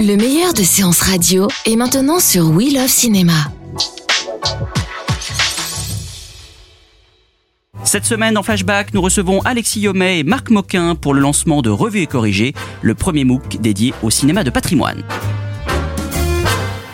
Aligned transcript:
Le 0.00 0.16
meilleur 0.16 0.52
de 0.52 0.62
séances 0.62 1.00
radio 1.00 1.48
est 1.64 1.76
maintenant 1.76 2.20
sur 2.20 2.50
We 2.50 2.74
Love 2.74 2.88
Cinéma. 2.88 3.32
Cette 7.82 8.04
semaine, 8.04 8.36
en 8.36 8.42
flashback, 8.42 8.92
nous 8.92 9.00
recevons 9.00 9.40
Alexis 9.42 9.80
Yomet 9.80 10.20
et 10.20 10.24
Marc 10.24 10.50
Moquin 10.50 10.94
pour 10.94 11.14
le 11.14 11.20
lancement 11.20 11.62
de 11.62 11.70
Revue 11.70 12.00
et 12.00 12.06
Corrigé, 12.06 12.52
le 12.82 12.94
premier 12.94 13.24
MOOC 13.24 13.60
dédié 13.60 13.94
au 14.02 14.10
cinéma 14.10 14.44
de 14.44 14.50
patrimoine. 14.50 15.02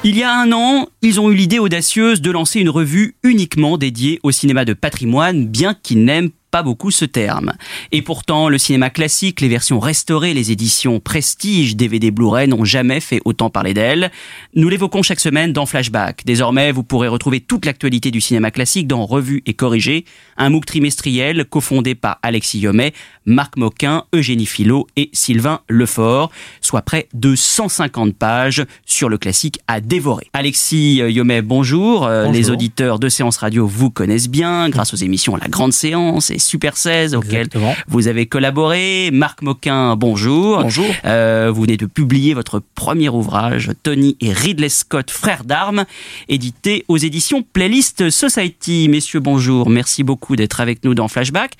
Il 0.04 0.16
y 0.16 0.22
a 0.22 0.32
un 0.36 0.52
an, 0.52 0.86
ils 1.00 1.20
ont 1.20 1.30
eu 1.30 1.34
l'idée 1.34 1.58
audacieuse 1.58 2.20
de 2.20 2.30
lancer 2.30 2.60
une 2.60 2.70
revue 2.70 3.16
uniquement 3.22 3.78
dédiée 3.78 4.20
au 4.22 4.30
cinéma 4.30 4.64
de 4.64 4.74
patrimoine, 4.74 5.46
bien 5.46 5.74
qu'ils 5.74 6.04
n'aiment 6.04 6.30
pas 6.52 6.62
beaucoup 6.62 6.90
ce 6.90 7.06
terme. 7.06 7.54
Et 7.92 8.02
pourtant, 8.02 8.50
le 8.50 8.58
cinéma 8.58 8.90
classique, 8.90 9.40
les 9.40 9.48
versions 9.48 9.80
restaurées, 9.80 10.34
les 10.34 10.52
éditions 10.52 11.00
Prestige, 11.00 11.76
DVD 11.76 12.10
Blu-ray 12.10 12.46
n'ont 12.46 12.64
jamais 12.64 13.00
fait 13.00 13.22
autant 13.24 13.48
parler 13.48 13.72
d'elle. 13.72 14.12
Nous 14.54 14.68
l'évoquons 14.68 15.02
chaque 15.02 15.18
semaine 15.18 15.54
dans 15.54 15.64
Flashback. 15.64 16.24
Désormais, 16.26 16.70
vous 16.70 16.84
pourrez 16.84 17.08
retrouver 17.08 17.40
toute 17.40 17.64
l'actualité 17.64 18.10
du 18.10 18.20
cinéma 18.20 18.50
classique 18.50 18.86
dans 18.86 19.06
Revue 19.06 19.42
et 19.46 19.54
Corrigé, 19.54 20.04
un 20.36 20.50
MOOC 20.50 20.66
trimestriel 20.66 21.46
cofondé 21.46 21.94
par 21.94 22.18
Alexis 22.22 22.58
Yomet, 22.58 22.92
Marc 23.24 23.56
Moquin, 23.56 24.04
Eugénie 24.14 24.46
Philo 24.46 24.86
et 24.96 25.08
Sylvain 25.14 25.60
Lefort, 25.68 26.30
soit 26.60 26.82
près 26.82 27.08
de 27.14 27.34
150 27.34 28.14
pages 28.14 28.64
sur 28.84 29.08
le 29.08 29.16
classique 29.16 29.58
à 29.68 29.80
dévorer. 29.80 30.28
Alexis 30.34 30.96
Yomet, 30.96 31.40
bonjour. 31.40 32.04
Euh, 32.04 32.26
Bonjour. 32.26 32.34
Les 32.34 32.50
auditeurs 32.50 32.98
de 32.98 33.08
Séance 33.08 33.38
Radio 33.38 33.66
vous 33.66 33.90
connaissent 33.90 34.28
bien 34.28 34.68
grâce 34.68 34.92
aux 34.92 34.98
émissions 34.98 35.36
La 35.36 35.48
Grande 35.48 35.72
Séance 35.72 36.30
et 36.30 36.41
Super 36.42 36.76
16 36.76 37.14
auxquelles 37.14 37.46
Exactement. 37.46 37.74
vous 37.88 38.08
avez 38.08 38.26
collaboré. 38.26 39.10
Marc 39.12 39.42
Moquin, 39.42 39.96
bonjour. 39.96 40.62
Bonjour. 40.62 40.86
Euh, 41.04 41.50
vous 41.54 41.62
venez 41.62 41.76
de 41.76 41.86
publier 41.86 42.34
votre 42.34 42.62
premier 42.74 43.08
ouvrage, 43.08 43.70
Tony 43.82 44.16
et 44.20 44.32
Ridley 44.32 44.68
Scott, 44.68 45.10
frères 45.10 45.44
d'armes, 45.44 45.84
édité 46.28 46.84
aux 46.88 46.96
éditions 46.96 47.42
Playlist 47.52 48.10
Society. 48.10 48.88
Messieurs, 48.88 49.20
bonjour. 49.20 49.70
Merci 49.70 50.02
beaucoup 50.02 50.36
d'être 50.36 50.60
avec 50.60 50.84
nous 50.84 50.94
dans 50.94 51.08
Flashback. 51.08 51.52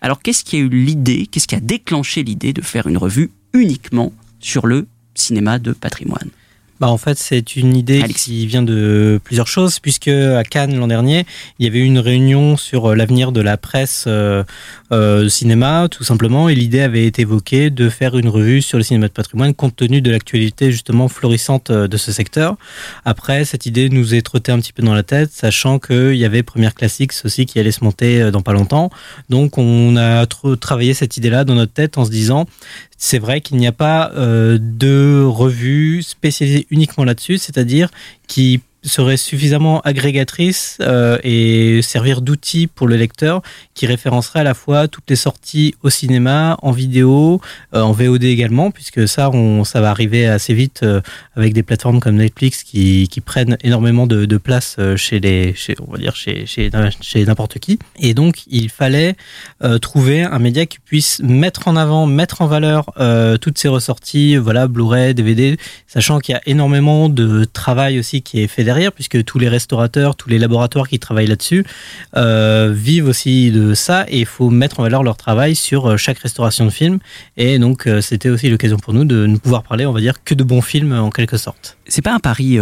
Alors, 0.00 0.20
qu'est-ce 0.22 0.44
qui 0.44 0.56
a 0.56 0.60
eu 0.60 0.68
l'idée, 0.68 1.26
qu'est-ce 1.30 1.46
qui 1.48 1.54
a 1.54 1.60
déclenché 1.60 2.22
l'idée 2.22 2.52
de 2.52 2.62
faire 2.62 2.86
une 2.86 2.96
revue 2.98 3.30
uniquement 3.52 4.12
sur 4.40 4.66
le 4.66 4.86
cinéma 5.14 5.58
de 5.58 5.72
patrimoine? 5.72 6.30
Bah 6.80 6.88
en 6.88 6.96
fait, 6.96 7.18
c'est 7.18 7.56
une 7.56 7.76
idée 7.76 8.04
qui 8.04 8.46
vient 8.46 8.62
de 8.62 9.20
plusieurs 9.24 9.48
choses, 9.48 9.80
puisque 9.80 10.08
à 10.08 10.44
Cannes 10.44 10.76
l'an 10.76 10.86
dernier, 10.86 11.26
il 11.58 11.66
y 11.66 11.68
avait 11.68 11.80
eu 11.80 11.84
une 11.84 11.98
réunion 11.98 12.56
sur 12.56 12.90
euh, 12.90 12.94
l'avenir 12.94 13.32
de 13.32 13.40
la 13.40 13.56
presse 13.56 14.04
euh, 14.06 14.44
euh, 14.92 15.28
cinéma, 15.28 15.88
tout 15.90 16.04
simplement, 16.04 16.48
et 16.48 16.54
l'idée 16.54 16.80
avait 16.80 17.04
été 17.04 17.22
évoquée 17.22 17.70
de 17.70 17.88
faire 17.88 18.16
une 18.16 18.28
revue 18.28 18.62
sur 18.62 18.78
le 18.78 18.84
cinéma 18.84 19.08
de 19.08 19.12
patrimoine, 19.12 19.54
compte 19.54 19.76
tenu 19.76 20.00
de 20.00 20.10
l'actualité 20.10 20.70
justement 20.70 21.08
florissante 21.08 21.70
euh, 21.70 21.88
de 21.88 21.96
ce 21.96 22.12
secteur. 22.12 22.56
Après, 23.04 23.44
cette 23.44 23.66
idée 23.66 23.88
nous 23.88 24.14
est 24.14 24.22
trottée 24.22 24.52
un 24.52 24.60
petit 24.60 24.72
peu 24.72 24.82
dans 24.82 24.94
la 24.94 25.02
tête, 25.02 25.30
sachant 25.32 25.78
qu'il 25.78 26.14
y 26.14 26.24
avait 26.24 26.42
Première 26.42 26.74
Classics 26.74 27.12
aussi 27.24 27.44
qui 27.44 27.58
allait 27.58 27.72
se 27.72 27.82
monter 27.82 28.22
euh, 28.22 28.30
dans 28.30 28.42
pas 28.42 28.52
longtemps. 28.52 28.90
Donc, 29.28 29.58
on 29.58 29.96
a 29.96 30.26
travaillé 30.60 30.94
cette 30.94 31.16
idée-là 31.16 31.44
dans 31.44 31.54
notre 31.54 31.72
tête 31.72 31.98
en 31.98 32.04
se 32.04 32.10
disant, 32.10 32.46
c'est 32.98 33.20
vrai 33.20 33.40
qu'il 33.40 33.56
n'y 33.56 33.66
a 33.66 33.72
pas 33.72 34.10
euh, 34.14 34.58
de 34.60 35.22
revue 35.24 36.02
spécialisée 36.02 36.66
uniquement 36.70 37.04
là-dessus, 37.04 37.38
c'est-à-dire 37.38 37.90
qui 38.26 38.60
serait 38.88 39.16
suffisamment 39.16 39.80
agrégatrice 39.82 40.78
euh, 40.80 41.18
et 41.22 41.80
servir 41.82 42.20
d'outil 42.20 42.66
pour 42.66 42.86
le 42.86 42.96
lecteur 42.96 43.42
qui 43.74 43.86
référencerait 43.86 44.40
à 44.40 44.44
la 44.44 44.54
fois 44.54 44.88
toutes 44.88 45.08
les 45.08 45.16
sorties 45.16 45.74
au 45.82 45.90
cinéma, 45.90 46.58
en 46.62 46.72
vidéo, 46.72 47.40
euh, 47.74 47.80
en 47.80 47.92
VOD 47.92 48.24
également, 48.24 48.70
puisque 48.70 49.06
ça, 49.06 49.30
on, 49.30 49.64
ça 49.64 49.80
va 49.80 49.90
arriver 49.90 50.26
assez 50.26 50.54
vite 50.54 50.80
euh, 50.82 51.00
avec 51.36 51.52
des 51.52 51.62
plateformes 51.62 52.00
comme 52.00 52.16
Netflix 52.16 52.62
qui, 52.62 53.08
prennent 53.24 53.58
énormément 53.62 54.06
de, 54.06 54.38
place 54.38 54.76
chez 54.96 55.18
les, 55.18 55.54
on 55.86 55.90
va 55.90 55.98
dire 55.98 56.14
chez, 56.14 56.46
chez, 56.46 56.70
chez 57.00 57.24
n'importe 57.24 57.58
qui. 57.58 57.78
Et 57.98 58.14
donc, 58.14 58.46
il 58.46 58.70
fallait 58.70 59.16
trouver 59.82 60.22
un 60.22 60.38
média 60.38 60.64
qui 60.66 60.78
puisse 60.78 61.20
mettre 61.20 61.66
en 61.66 61.74
avant, 61.74 62.06
mettre 62.06 62.40
en 62.40 62.46
valeur 62.46 62.92
toutes 63.40 63.58
ces 63.58 63.66
ressorties, 63.66 64.36
voilà, 64.36 64.68
Blu-ray, 64.68 65.14
DVD, 65.14 65.58
sachant 65.88 66.20
qu'il 66.20 66.34
y 66.34 66.36
a 66.36 66.42
énormément 66.46 67.08
de 67.08 67.44
travail 67.44 67.98
aussi 67.98 68.22
qui 68.22 68.40
est 68.40 68.46
fait 68.46 68.64
derrière, 68.64 68.77
puisque 68.94 69.24
tous 69.24 69.38
les 69.38 69.48
restaurateurs, 69.48 70.16
tous 70.16 70.28
les 70.28 70.38
laboratoires 70.38 70.88
qui 70.88 70.98
travaillent 70.98 71.26
là-dessus 71.26 71.64
euh, 72.16 72.72
vivent 72.74 73.08
aussi 73.08 73.50
de 73.50 73.74
ça, 73.74 74.04
et 74.08 74.20
il 74.20 74.26
faut 74.26 74.50
mettre 74.50 74.80
en 74.80 74.82
valeur 74.82 75.02
leur 75.02 75.16
travail 75.16 75.54
sur 75.54 75.86
euh, 75.86 75.96
chaque 75.96 76.18
restauration 76.18 76.64
de 76.64 76.70
film. 76.70 76.98
Et 77.36 77.58
donc, 77.58 77.86
euh, 77.86 78.00
c'était 78.00 78.28
aussi 78.28 78.48
l'occasion 78.48 78.78
pour 78.78 78.94
nous 78.94 79.04
de 79.04 79.26
ne 79.26 79.36
pouvoir 79.36 79.62
parler, 79.62 79.86
on 79.86 79.92
va 79.92 80.00
dire, 80.00 80.22
que 80.24 80.34
de 80.34 80.44
bons 80.44 80.62
films 80.62 80.92
en 80.92 81.10
quelque 81.10 81.36
sorte. 81.36 81.78
C'est 81.86 82.02
pas 82.02 82.12
un 82.12 82.20
pari 82.20 82.58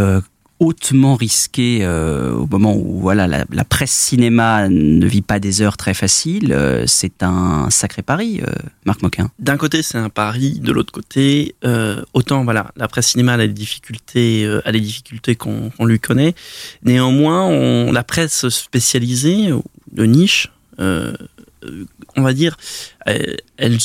hautement 0.59 1.17
risqué 1.17 1.81
euh, 1.83 2.33
au 2.33 2.47
moment 2.47 2.75
où 2.77 3.00
voilà 3.00 3.27
la, 3.27 3.44
la 3.50 3.65
presse 3.65 3.91
cinéma 3.91 4.69
ne 4.69 5.06
vit 5.06 5.22
pas 5.22 5.39
des 5.39 5.61
heures 5.61 5.77
très 5.77 5.93
faciles. 5.94 6.53
euh, 6.53 6.84
c'est 6.87 7.22
un 7.22 7.69
sacré 7.71 8.03
pari, 8.03 8.41
euh, 8.43 8.50
Marc 8.84 9.03
Moquin. 9.03 9.31
d'un 9.39 9.56
côté 9.59 9.83
c'est 9.83 9.99
un 9.99 10.09
pari, 10.09 10.59
de 10.61 10.72
l'autre 10.72 10.93
côté 10.93 11.55
euh, 11.65 12.03
autant 12.15 12.44
voilà 12.44 12.72
la 12.77 12.89
presse 12.89 13.09
cinéma 13.09 13.34
a 13.34 13.39
des 13.39 13.49
difficultés, 13.49 14.44
euh, 14.44 14.61
a 14.65 14.72
les 14.72 14.81
difficultés 14.81 15.34
qu'on 15.37 15.71
qu'on 15.71 15.84
lui 15.84 16.00
connaît. 16.00 16.34
Néanmoins, 16.83 17.44
on, 17.44 17.93
la 17.93 18.05
presse 18.05 18.49
spécialisée 18.49 19.53
ou 19.53 19.62
de 19.93 20.05
niche, 20.05 20.50
euh, 20.81 21.15
euh, 21.65 21.84
on 22.17 22.23
va 22.23 22.33
dire, 22.33 22.56
elle, 23.05 23.37
elle 23.56 23.78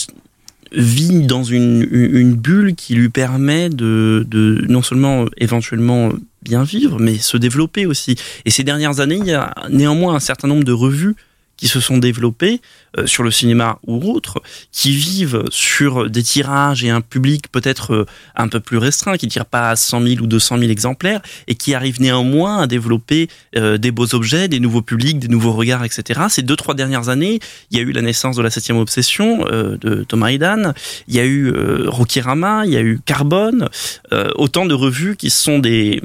vit 0.74 1.26
dans 1.26 1.44
une, 1.44 1.88
une 1.92 2.34
bulle 2.34 2.76
qui 2.76 2.96
lui 2.96 3.10
permet 3.10 3.70
de, 3.70 4.26
de 4.30 4.66
non 4.70 4.82
seulement 4.82 5.24
euh, 5.24 5.30
éventuellement 5.38 6.12
bien 6.42 6.64
vivre, 6.64 7.00
mais 7.00 7.18
se 7.18 7.38
développer 7.38 7.86
aussi. 7.86 8.16
Et 8.46 8.52
ces 8.52 8.64
dernières 8.64 9.00
années, 9.00 9.20
il 9.20 9.28
y 9.28 9.34
a 9.34 9.54
néanmoins 9.70 10.16
un 10.16 10.20
certain 10.20 10.48
nombre 10.48 10.64
de 10.64 10.72
revues 10.72 11.16
qui 11.62 11.68
se 11.68 11.80
sont 11.80 12.00
développées 12.00 12.60
euh, 12.98 13.06
sur 13.06 13.22
le 13.22 13.30
cinéma 13.30 13.78
ou 13.86 14.12
autre, 14.12 14.42
qui 14.72 14.94
vivent 14.96 15.44
sur 15.52 16.10
des 16.10 16.24
tirages 16.24 16.84
et 16.84 16.90
un 16.90 17.02
public 17.02 17.52
peut-être 17.52 17.94
euh, 17.94 18.06
un 18.36 18.48
peu 18.48 18.60
plus 18.60 18.78
restreint, 18.80 19.16
qui 19.16 19.28
ne 19.28 19.32
tire 19.32 19.46
pas 19.46 19.70
à 19.70 19.76
100 19.76 20.02
000 20.02 20.22
ou 20.24 20.28
200 20.28 20.58
000 20.58 20.72
exemplaires, 20.72 21.22
et 21.48 21.54
qui 21.54 21.76
arrivent 21.76 22.02
néanmoins 22.02 22.64
à 22.64 22.66
développer 22.68 23.28
euh, 23.56 23.78
des 23.78 23.92
beaux 23.92 24.16
objets, 24.16 24.48
des 24.48 24.60
nouveaux 24.60 24.82
publics, 24.82 25.20
des 25.20 25.28
nouveaux 25.28 25.52
regards, 25.52 25.86
etc. 25.86 26.22
Ces 26.30 26.42
deux, 26.42 26.56
trois 26.56 26.74
dernières 26.74 27.10
années, 27.10 27.40
il 27.70 27.78
y 27.78 27.80
a 27.80 27.84
eu 27.84 27.92
la 27.92 28.02
naissance 28.02 28.38
de 28.38 28.42
la 28.42 28.50
septième 28.50 28.78
obsession 28.78 29.46
de 29.46 30.04
Thomas 30.04 30.30
Aidan, 30.32 30.74
il 31.08 31.16
y 31.16 31.20
a 31.20 31.26
eu 31.26 31.54
Rocky 31.88 32.22
Rama, 32.22 32.64
il 32.66 32.72
y 32.72 32.78
a 32.78 32.82
eu 32.82 33.00
Carbone, 33.06 33.68
autant 34.36 34.66
de 34.66 34.74
revues 34.74 35.16
qui 35.16 35.30
sont 35.30 35.60
des 35.60 36.02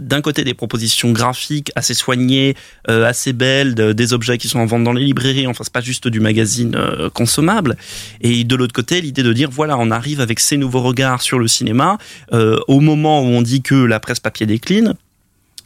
d'un 0.00 0.20
côté 0.20 0.44
des 0.44 0.54
propositions 0.54 1.12
graphiques 1.12 1.72
assez 1.76 1.94
soignées, 1.94 2.54
assez 2.88 3.32
belles, 3.32 3.74
de- 3.74 3.92
des 3.92 4.12
objets 4.12 4.36
qui 4.38 4.48
sont 4.48 4.58
en 4.60 4.65
vente 4.66 4.84
dans 4.84 4.92
les 4.92 5.04
librairies, 5.04 5.46
enfin 5.46 5.64
c'est 5.64 5.72
pas 5.72 5.80
juste 5.80 6.08
du 6.08 6.20
magazine 6.20 6.74
euh, 6.76 7.10
consommable, 7.10 7.76
et 8.20 8.44
de 8.44 8.56
l'autre 8.56 8.72
côté 8.72 9.00
l'idée 9.00 9.22
de 9.22 9.32
dire 9.32 9.50
voilà 9.50 9.76
on 9.78 9.90
arrive 9.90 10.20
avec 10.20 10.40
ces 10.40 10.56
nouveaux 10.56 10.82
regards 10.82 11.22
sur 11.22 11.38
le 11.38 11.48
cinéma 11.48 11.98
euh, 12.32 12.58
au 12.68 12.80
moment 12.80 13.22
où 13.22 13.26
on 13.26 13.42
dit 13.42 13.62
que 13.62 13.74
la 13.74 14.00
presse 14.00 14.20
papier 14.20 14.46
décline. 14.46 14.94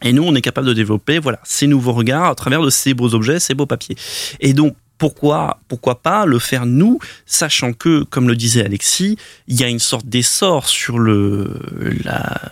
Et 0.03 0.15
nous, 0.15 0.23
on 0.23 0.35
est 0.35 0.41
capable 0.41 0.67
de 0.67 0.73
développer, 0.73 1.19
voilà, 1.19 1.41
ces 1.45 1.67
nouveaux 1.67 1.93
regards 1.93 2.25
à 2.25 2.35
travers 2.35 2.63
de 2.63 2.71
ces 2.71 2.95
beaux 2.95 3.15
objets, 3.15 3.39
ces 3.39 3.53
beaux 3.53 3.67
papiers. 3.67 3.97
Et 4.41 4.55
donc, 4.55 4.75
pourquoi, 5.01 5.59
pourquoi 5.67 6.03
pas 6.03 6.27
le 6.27 6.39
faire 6.39 6.67
nous, 6.67 6.99
sachant 7.25 7.73
que, 7.73 8.03
comme 8.05 8.29
le 8.29 8.37
disait 8.37 8.63
Alexis, 8.65 9.17
il 9.49 9.59
y 9.59 9.65
a 9.65 9.69
une 9.69 9.79
sorte 9.79 10.07
d'essor 10.07 10.69
sur 10.69 10.99
le, 10.99 11.51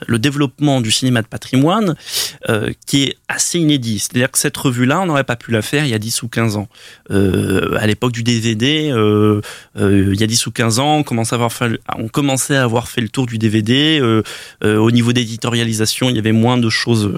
le 0.06 0.19
développement 0.19 0.81
du 0.81 0.91
cinéma 0.91 1.21
de 1.21 1.27
patrimoine 1.27 1.95
euh, 2.49 2.73
qui 2.87 3.05
est 3.05 3.17
assez 3.29 3.59
inédit. 3.59 3.99
C'est-à-dire 3.99 4.31
que 4.31 4.39
cette 4.39 4.56
revue-là, 4.56 5.03
on 5.03 5.06
n'aurait 5.06 5.25
pas 5.25 5.37
pu 5.37 5.50
la 5.53 5.61
faire 5.61 5.85
il 5.85 5.91
y 5.91 5.95
a 5.95 5.99
10 5.99 6.23
ou 6.23 6.29
15 6.29 6.56
ans. 6.56 6.69
Euh, 7.11 7.77
à 7.79 7.87
l'époque 7.87 8.12
du 8.12 8.23
DVD, 8.23 8.91
euh, 8.93 9.43
il 9.79 10.19
y 10.19 10.25
a 10.25 10.27
10 10.27 10.47
ou 10.47 10.50
15 10.50 10.79
ans, 10.79 10.97
on 10.97 11.03
commençait 11.03 11.35
à 12.56 12.62
avoir 12.62 12.89
fait, 12.89 13.00
le 13.03 13.09
tour 13.11 13.27
du 13.27 13.37
DVD. 13.37 14.00
au 14.65 14.91
niveau 14.91 15.12
d'éditorialisation, 15.12 16.09
il 16.09 16.17
y 16.17 16.19
avait 16.19 16.33
moins 16.33 16.56
de 16.56 16.71
choses 16.71 17.12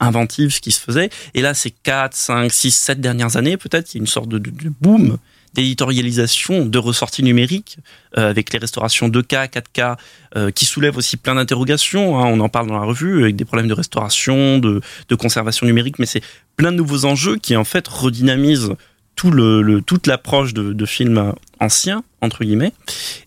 inventives 0.00 0.60
qui 0.60 0.70
se 0.70 0.80
faisaient. 0.80 1.08
Et 1.32 1.40
là, 1.40 1.54
ces 1.54 1.70
4, 1.70 2.14
5, 2.14 2.52
6, 2.52 2.70
7 2.70 3.00
dernières 3.00 3.36
années, 3.38 3.56
peut-être, 3.56 3.94
il 3.94 3.98
y 3.98 4.00
a 4.00 4.02
une 4.02 4.06
sorte 4.06 4.28
de- 4.28 4.49
de 4.50 4.70
boom 4.80 5.18
d'éditorialisation 5.52 6.64
de 6.64 6.78
ressorties 6.78 7.24
numériques 7.24 7.78
avec 8.14 8.52
les 8.52 8.60
restaurations 8.60 9.08
2K, 9.08 9.50
4K, 9.50 10.52
qui 10.52 10.64
soulèvent 10.64 10.96
aussi 10.96 11.16
plein 11.16 11.34
d'interrogations. 11.34 12.20
Hein. 12.20 12.26
on 12.26 12.38
en 12.38 12.48
parle 12.48 12.68
dans 12.68 12.78
la 12.78 12.84
revue 12.84 13.24
avec 13.24 13.34
des 13.34 13.44
problèmes 13.44 13.66
de 13.66 13.74
restauration, 13.74 14.58
de, 14.58 14.80
de 15.08 15.14
conservation 15.16 15.66
numérique, 15.66 15.98
mais 15.98 16.06
c'est 16.06 16.22
plein 16.54 16.70
de 16.70 16.76
nouveaux 16.76 17.04
enjeux 17.04 17.36
qui 17.36 17.56
en 17.56 17.64
fait 17.64 17.88
redynamisent 17.88 18.76
tout 19.20 19.30
le, 19.30 19.82
toute 19.82 20.06
l'approche 20.06 20.54
de, 20.54 20.72
de 20.72 20.86
films 20.86 21.34
anciens 21.58 22.02
entre 22.22 22.42
guillemets 22.42 22.72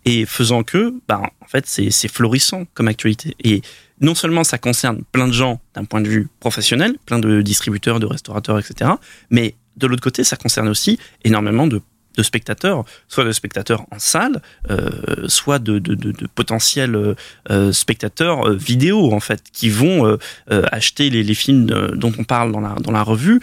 et 0.06 0.25
faisant 0.25 0.64
que 0.64 0.94
bah 1.08 1.22
en 1.40 1.48
fait 1.48 1.68
c'est 1.68 2.08
florissant 2.08 2.66
comme 2.74 2.88
actualité 2.88 3.36
et 3.44 3.62
non 4.02 4.16
seulement 4.16 4.44
ça 4.44 4.58
concerne 4.58 5.04
plein 5.12 5.28
de 5.28 5.34
gens 5.34 5.62
d'un 5.75 5.86
point 5.86 6.02
de 6.02 6.10
vue 6.10 6.30
professionnel 6.40 6.96
plein 7.06 7.20
de 7.20 7.44
distributeurs 7.44 8.00
de 8.00 8.08
restaurateurs 8.08 8.58
etc 8.58 8.90
mais 9.30 9.54
de 9.78 9.88
l'autre 9.88 10.04
côté 10.04 10.24
ça 10.24 10.36
concerne 10.36 10.68
aussi 10.68 11.00
énormément 11.24 11.68
de 11.68 11.81
spectateurs, 12.22 12.86
soit 13.08 13.24
de 13.24 13.31
spectateurs 13.31 13.86
en 13.90 13.98
salle, 13.98 14.42
euh, 14.70 15.28
soit 15.28 15.58
de, 15.58 15.81
potentiels 16.36 17.16
euh, 17.50 17.72
spectateurs 17.72 18.48
euh, 18.48 18.56
vidéo 18.56 19.12
en 19.14 19.20
fait, 19.20 19.42
qui 19.52 19.70
vont 19.70 20.18
acheter 20.50 21.10
les, 21.10 21.24
les, 21.24 21.34
films 21.34 21.66
dont 21.96 22.12
on 22.20 22.24
parle 22.24 22.52
dans 22.52 22.60
la, 22.60 22.75
dans 22.75 22.92
la 22.92 23.02
revue. 23.02 23.40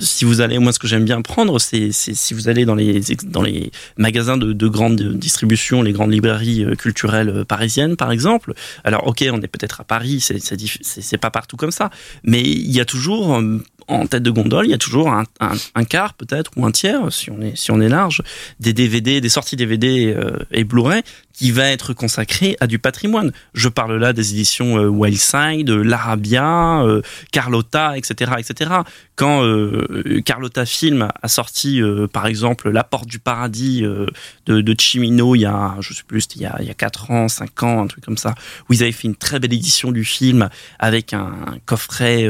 si 0.00 0.24
vous 0.24 0.40
allez, 0.40 0.58
moi 0.58 0.72
ce 0.72 0.78
que 0.78 0.86
j'aime 0.86 1.04
bien 1.04 1.22
prendre, 1.22 1.58
c'est 1.58 1.90
si 1.92 2.34
vous 2.34 2.48
allez 2.48 2.64
dans 2.64 2.74
les, 2.74 3.00
dans 3.24 3.42
les 3.42 3.70
magasins 3.96 4.36
de, 4.36 4.52
de 4.52 4.68
grande 4.68 5.00
distribution, 5.00 5.82
les 5.82 5.92
grandes 5.92 6.12
librairies 6.12 6.66
culturelles 6.76 7.44
parisiennes 7.46 7.96
par 7.96 8.12
exemple. 8.12 8.52
Alors 8.84 9.06
ok, 9.06 9.24
on 9.32 9.40
est 9.40 9.48
peut-être 9.48 9.80
à 9.80 9.84
Paris, 9.84 10.20
c'est 10.20 11.18
pas 11.18 11.30
partout 11.30 11.56
comme 11.56 11.72
ça, 11.72 11.90
mais 12.22 12.42
il 12.42 12.70
y 12.70 12.80
a 12.80 12.84
toujours 12.84 13.40
en 13.90 14.06
tête 14.06 14.22
de 14.22 14.30
gondole, 14.30 14.66
il 14.66 14.70
y 14.70 14.74
a 14.74 14.78
toujours 14.78 15.08
un, 15.08 15.24
un, 15.40 15.52
un 15.74 15.84
quart 15.84 16.14
peut-être 16.14 16.50
ou 16.56 16.64
un 16.64 16.70
tiers, 16.70 17.12
si 17.12 17.30
on 17.30 17.40
est 17.40 17.56
si 17.56 17.70
on 17.70 17.80
est 17.80 17.88
large, 17.88 18.22
des 18.58 18.72
DVD, 18.72 19.20
des 19.20 19.28
sorties 19.28 19.56
DVD 19.56 20.14
euh, 20.16 20.38
et 20.52 20.64
Blu-ray 20.64 21.02
qui 21.40 21.52
va 21.52 21.70
être 21.70 21.94
consacré 21.94 22.58
à 22.60 22.66
du 22.66 22.78
patrimoine. 22.78 23.32
Je 23.54 23.70
parle 23.70 23.96
là 23.96 24.12
des 24.12 24.34
éditions 24.34 24.76
euh, 24.76 24.88
Wildside, 24.88 25.70
l'Arabia, 25.70 26.82
euh, 26.82 27.00
Carlotta, 27.32 27.96
etc., 27.96 28.32
etc. 28.36 28.70
Quand 29.16 29.42
euh, 29.42 30.20
Carlotta 30.22 30.66
Film 30.66 31.08
a 31.22 31.28
sorti, 31.28 31.80
euh, 31.80 32.06
par 32.06 32.26
exemple, 32.26 32.68
La 32.68 32.84
Porte 32.84 33.06
du 33.06 33.18
Paradis 33.18 33.80
de, 33.80 34.60
de 34.60 34.74
Chimino 34.78 35.34
il 35.34 35.40
y 35.40 35.46
a, 35.46 35.76
je 35.80 35.94
sais 35.94 36.02
plus, 36.06 36.28
il 36.36 36.42
y 36.42 36.46
a, 36.46 36.56
il 36.60 36.66
y 36.66 36.70
a 36.70 36.74
4 36.74 37.10
ans, 37.10 37.28
5 37.28 37.62
ans, 37.62 37.82
un 37.84 37.86
truc 37.86 38.04
comme 38.04 38.18
ça, 38.18 38.34
où 38.68 38.74
ils 38.74 38.82
avaient 38.82 38.92
fait 38.92 39.08
une 39.08 39.16
très 39.16 39.40
belle 39.40 39.54
édition 39.54 39.92
du 39.92 40.04
film 40.04 40.50
avec 40.78 41.14
un, 41.14 41.32
coffret 41.64 42.28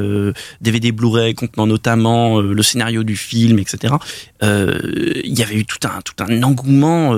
DVD 0.60 0.92
Blu-ray 0.92 1.34
notamment 1.56 2.41
le 2.41 2.62
scénario 2.62 3.02
du 3.02 3.17
film, 3.17 3.58
etc. 3.58 3.94
il 4.43 5.38
y 5.38 5.43
avait 5.43 5.56
eu 5.56 5.64
tout 5.64 5.79
un, 5.87 6.00
tout 6.02 6.14
un 6.23 6.43
engouement 6.43 7.17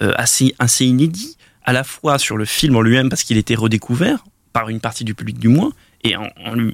assez, 0.00 0.54
assez 0.58 0.84
inédit 0.84 1.36
à 1.64 1.72
la 1.72 1.84
fois 1.84 2.18
sur 2.18 2.36
le 2.36 2.44
film 2.44 2.76
en 2.76 2.82
lui-même 2.82 3.08
parce 3.08 3.22
qu'il 3.22 3.36
était 3.36 3.54
redécouvert 3.54 4.24
par 4.52 4.68
une 4.68 4.80
partie 4.80 5.04
du 5.04 5.14
public 5.14 5.38
du 5.38 5.48
moins 5.48 5.72
et 6.04 6.14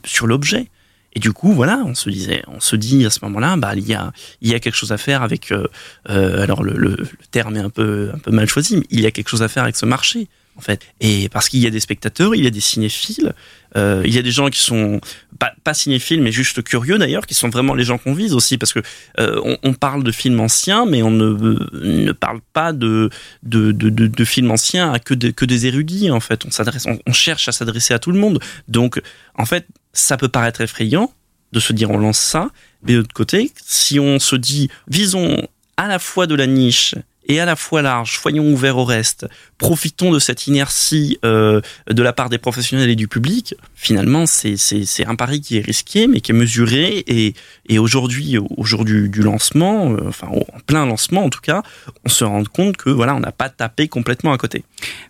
sur 0.04 0.26
l'objet. 0.26 0.68
Et 1.12 1.18
du 1.18 1.32
coup, 1.32 1.52
voilà, 1.52 1.82
on 1.84 1.94
se 1.94 2.08
disait, 2.08 2.42
on 2.46 2.60
se 2.60 2.76
dit 2.76 3.04
à 3.04 3.10
ce 3.10 3.18
moment-là, 3.24 3.56
bah 3.56 3.74
il 3.74 3.86
y 3.86 3.94
a, 3.94 4.12
il 4.40 4.48
y 4.48 4.54
a 4.54 4.60
quelque 4.60 4.76
chose 4.76 4.92
à 4.92 4.98
faire 4.98 5.22
avec. 5.22 5.50
Euh, 5.50 5.66
euh, 6.08 6.42
alors 6.42 6.62
le, 6.62 6.74
le, 6.74 6.96
terme 7.32 7.56
est 7.56 7.60
un 7.60 7.70
peu, 7.70 8.10
un 8.14 8.18
peu 8.18 8.30
mal 8.30 8.48
choisi, 8.48 8.76
mais 8.76 8.84
il 8.90 9.00
y 9.00 9.06
a 9.06 9.10
quelque 9.10 9.28
chose 9.28 9.42
à 9.42 9.48
faire 9.48 9.64
avec 9.64 9.74
ce 9.74 9.86
marché 9.86 10.28
en 10.60 10.62
fait. 10.62 10.82
Et 11.00 11.30
parce 11.30 11.48
qu'il 11.48 11.60
y 11.60 11.66
a 11.66 11.70
des 11.70 11.80
spectateurs, 11.80 12.34
il 12.34 12.44
y 12.44 12.46
a 12.46 12.50
des 12.50 12.60
cinéphiles, 12.60 13.32
euh, 13.78 14.02
il 14.04 14.14
y 14.14 14.18
a 14.18 14.22
des 14.22 14.30
gens 14.30 14.48
qui 14.50 14.60
sont 14.60 15.00
pas, 15.38 15.72
cinéphiles, 15.72 16.20
mais 16.20 16.32
juste 16.32 16.62
curieux 16.62 16.98
d'ailleurs, 16.98 17.26
qui 17.26 17.32
sont 17.32 17.48
vraiment 17.48 17.74
les 17.74 17.84
gens 17.84 17.96
qu'on 17.96 18.12
vise 18.12 18.34
aussi, 18.34 18.58
parce 18.58 18.74
que 18.74 18.80
euh, 19.18 19.56
on, 19.62 19.72
parle 19.72 20.04
de 20.04 20.12
films 20.12 20.38
anciens, 20.40 20.84
mais 20.84 21.02
on 21.02 21.10
ne, 21.10 21.32
ne 21.72 22.12
parle 22.12 22.40
pas 22.52 22.74
de 22.74 23.08
de, 23.42 23.72
de, 23.72 24.24
films 24.24 24.50
anciens 24.50 24.92
à 24.92 24.98
que, 24.98 25.14
que 25.14 25.44
des 25.46 25.66
érudits 25.66 26.10
en 26.10 26.20
fait. 26.20 26.44
On 26.44 26.50
on, 26.86 26.98
on 27.06 27.12
cherche 27.12 27.48
à 27.48 27.52
s'adresser 27.52 27.94
à 27.94 27.98
tout 27.98 28.12
le 28.12 28.18
monde. 28.18 28.38
Donc 28.68 29.00
en 29.36 29.46
fait, 29.46 29.66
ça 29.94 30.18
peut 30.18 30.28
paraître 30.28 30.60
effrayant 30.60 31.10
de 31.52 31.60
se 31.60 31.72
dire 31.72 31.90
on 31.90 31.96
lance 31.96 32.18
ça, 32.18 32.50
mais 32.82 32.92
de 32.92 32.98
l'autre 32.98 33.14
côté, 33.14 33.50
si 33.64 33.98
on 33.98 34.18
se 34.18 34.36
dit 34.36 34.68
visons 34.88 35.48
à 35.78 35.88
la 35.88 35.98
fois 35.98 36.26
de 36.26 36.34
la 36.34 36.46
niche 36.46 36.94
et 37.30 37.38
à 37.38 37.44
la 37.44 37.54
fois 37.54 37.80
large, 37.80 38.18
soyons 38.18 38.50
ouverts 38.52 38.76
au 38.76 38.84
reste, 38.84 39.24
profitons 39.56 40.10
de 40.10 40.18
cette 40.18 40.48
inertie 40.48 41.16
euh, 41.24 41.60
de 41.88 42.02
la 42.02 42.12
part 42.12 42.28
des 42.28 42.38
professionnels 42.38 42.90
et 42.90 42.96
du 42.96 43.06
public, 43.06 43.54
finalement 43.76 44.26
c'est 44.26 45.06
un 45.06 45.14
pari 45.14 45.40
qui 45.40 45.56
est 45.56 45.60
risqué 45.64 46.08
mais 46.08 46.20
qui 46.20 46.32
est 46.32 46.34
mesuré. 46.34 47.04
Et, 47.06 47.34
aujourd'hui 47.78 48.36
au 48.36 48.64
jour 48.64 48.84
du, 48.84 49.08
lancement, 49.22 49.92
euh, 49.92 50.08
enfin 50.08 50.26
en 50.26 50.60
plein 50.66 50.84
lancement 50.86 51.24
en 51.24 51.30
tout 51.30 51.40
cas, 51.40 51.62
on 52.04 52.08
se 52.08 52.24
rend 52.24 52.42
compte 52.44 52.76
que 52.76 52.90
voilà 52.90 53.14
on 53.14 53.20
n'a 53.20 53.30
pas 53.30 53.48
tapé 53.48 53.86
complètement 53.86 54.32
à 54.32 54.38
côté. 54.38 54.64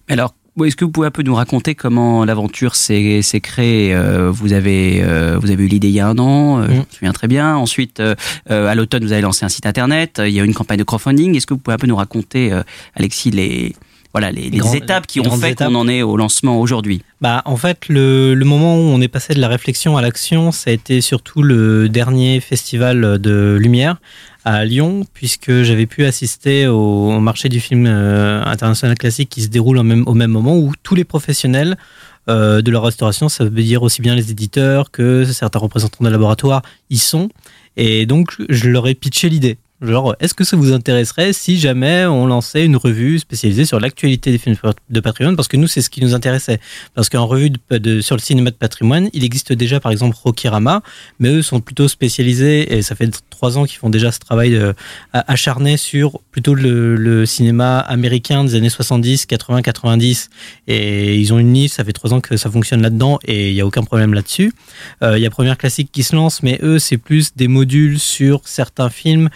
Alors 0.06 0.34
est-ce 0.64 0.76
que 0.76 0.84
vous 0.84 0.90
pouvez 0.90 1.06
un 1.06 1.10
peu 1.10 1.22
nous 1.22 1.34
raconter 1.34 1.74
comment 1.74 2.24
l'aventure 2.24 2.74
s'est 2.74 3.22
créée 3.42 3.94
euh, 3.94 4.30
Vous 4.30 4.52
avez 4.52 5.02
euh, 5.02 5.38
vous 5.40 5.50
avez 5.50 5.64
eu 5.64 5.68
l'idée 5.68 5.88
il 5.88 5.94
y 5.94 6.00
a 6.00 6.08
un 6.08 6.18
an, 6.18 6.60
euh, 6.60 6.66
mm. 6.66 6.68
je 6.68 6.74
me 6.74 6.84
souviens 6.90 7.12
très 7.12 7.28
bien. 7.28 7.56
Ensuite, 7.56 8.02
à 8.48 8.74
l'automne, 8.74 9.04
vous 9.04 9.12
avez 9.12 9.22
lancé 9.22 9.44
un 9.44 9.48
site 9.48 9.66
internet. 9.66 10.20
Il 10.24 10.32
y 10.32 10.40
a 10.40 10.42
eu 10.42 10.46
une 10.46 10.54
campagne 10.54 10.78
de 10.78 10.84
crowdfunding. 10.84 11.36
Est-ce 11.36 11.46
que 11.46 11.54
vous 11.54 11.60
pouvez 11.60 11.74
un 11.74 11.78
peu 11.78 11.86
nous 11.86 11.96
raconter, 11.96 12.52
Alexis, 12.94 13.30
les 13.30 13.74
voilà 14.12 14.32
les, 14.32 14.50
les 14.50 14.76
étapes 14.76 15.06
qui 15.06 15.20
ont 15.20 15.36
fait 15.36 15.54
qu'on 15.54 15.74
en 15.74 15.88
est 15.88 16.02
au 16.02 16.16
lancement 16.16 16.60
aujourd'hui 16.60 17.02
Bah 17.20 17.42
en 17.44 17.56
fait 17.56 17.88
le, 17.88 18.34
le, 18.34 18.44
moment 18.44 18.76
où 18.76 18.80
on 18.80 19.00
est 19.00 19.08
passé 19.08 19.34
de 19.34 19.40
la 19.40 19.48
réflexion 19.48 19.96
à 19.96 20.02
l'action, 20.02 20.50
ça 20.50 20.70
a 20.70 20.72
été 20.72 21.00
surtout 21.00 21.42
le 21.42 21.88
dernier 21.88 22.40
festival 22.40 23.18
de 23.18 23.56
lumière 23.60 23.96
à 24.44 24.64
Lyon, 24.64 25.04
puisque 25.12 25.62
j'avais 25.62 25.86
pu 25.86 26.04
assister 26.04 26.66
au, 26.66 27.20
marché 27.20 27.48
du 27.48 27.60
film 27.60 27.86
euh, 27.86 28.42
international 28.44 28.96
classique 28.96 29.28
qui 29.28 29.42
se 29.42 29.48
déroule 29.48 29.78
au 29.78 29.82
même, 29.82 30.04
au 30.06 30.14
même 30.14 30.30
moment 30.30 30.56
où 30.56 30.72
tous 30.82 30.94
les 30.94 31.04
professionnels 31.04 31.76
euh, 32.28 32.62
de 32.62 32.70
la 32.70 32.80
restauration, 32.80 33.28
ça 33.28 33.44
veut 33.44 33.50
dire 33.50 33.82
aussi 33.82 34.02
bien 34.02 34.14
les 34.14 34.30
éditeurs 34.30 34.90
que 34.90 35.24
certains 35.24 35.58
représentants 35.58 36.04
de 36.04 36.10
laboratoire, 36.10 36.62
y 36.88 36.98
sont. 36.98 37.28
Et 37.76 38.06
donc, 38.06 38.34
je 38.48 38.68
leur 38.68 38.88
ai 38.88 38.94
pitché 38.94 39.28
l'idée. 39.28 39.58
Genre, 39.82 40.14
est-ce 40.20 40.34
que 40.34 40.44
ça 40.44 40.58
vous 40.58 40.72
intéresserait 40.72 41.32
si 41.32 41.58
jamais 41.58 42.04
on 42.04 42.26
lançait 42.26 42.66
une 42.66 42.76
revue 42.76 43.18
spécialisée 43.18 43.64
sur 43.64 43.80
l'actualité 43.80 44.30
des 44.30 44.36
films 44.36 44.56
de 44.90 45.00
patrimoine? 45.00 45.36
Parce 45.36 45.48
que 45.48 45.56
nous, 45.56 45.68
c'est 45.68 45.80
ce 45.80 45.88
qui 45.88 46.02
nous 46.02 46.14
intéressait. 46.14 46.60
Parce 46.94 47.08
qu'en 47.08 47.26
revue 47.26 47.50
de, 47.70 48.02
sur 48.02 48.14
le 48.14 48.20
cinéma 48.20 48.50
de 48.50 48.56
patrimoine, 48.56 49.08
il 49.14 49.24
existe 49.24 49.54
déjà, 49.54 49.80
par 49.80 49.90
exemple, 49.90 50.16
Rokirama, 50.22 50.82
mais 51.18 51.30
eux 51.30 51.40
sont 51.40 51.62
plutôt 51.62 51.88
spécialisés, 51.88 52.76
et 52.76 52.82
ça 52.82 52.94
fait 52.94 53.10
trois 53.30 53.56
ans 53.56 53.64
qu'ils 53.64 53.78
font 53.78 53.88
déjà 53.88 54.12
ce 54.12 54.18
travail 54.18 54.54
euh, 54.54 54.74
acharné 55.14 55.78
sur 55.78 56.20
plutôt 56.30 56.54
le, 56.54 57.24
cinéma 57.24 57.78
américain 57.78 58.44
des 58.44 58.56
années 58.56 58.68
70, 58.68 59.24
80, 59.24 59.62
90. 59.62 60.28
Et 60.66 61.16
ils 61.16 61.32
ont 61.32 61.38
une 61.38 61.52
niche, 61.52 61.72
ça 61.72 61.84
fait 61.84 61.92
trois 61.94 62.12
ans 62.12 62.20
que 62.20 62.36
ça 62.36 62.50
fonctionne 62.50 62.82
là-dedans, 62.82 63.18
et 63.24 63.48
il 63.48 63.54
n'y 63.54 63.62
a 63.62 63.66
aucun 63.66 63.82
problème 63.82 64.12
là-dessus. 64.12 64.52
Euh, 65.02 65.18
il 65.18 65.22
y 65.22 65.26
a 65.26 65.30
Première 65.30 65.56
Classique 65.56 65.90
qui 65.90 66.02
se 66.02 66.14
lance, 66.14 66.42
mais 66.42 66.58
eux, 66.62 66.78
c'est 66.78 66.98
plus 66.98 67.34
des 67.34 67.48
modules 67.48 67.98
sur 67.98 68.42
certains 68.44 68.90
films 68.90 69.30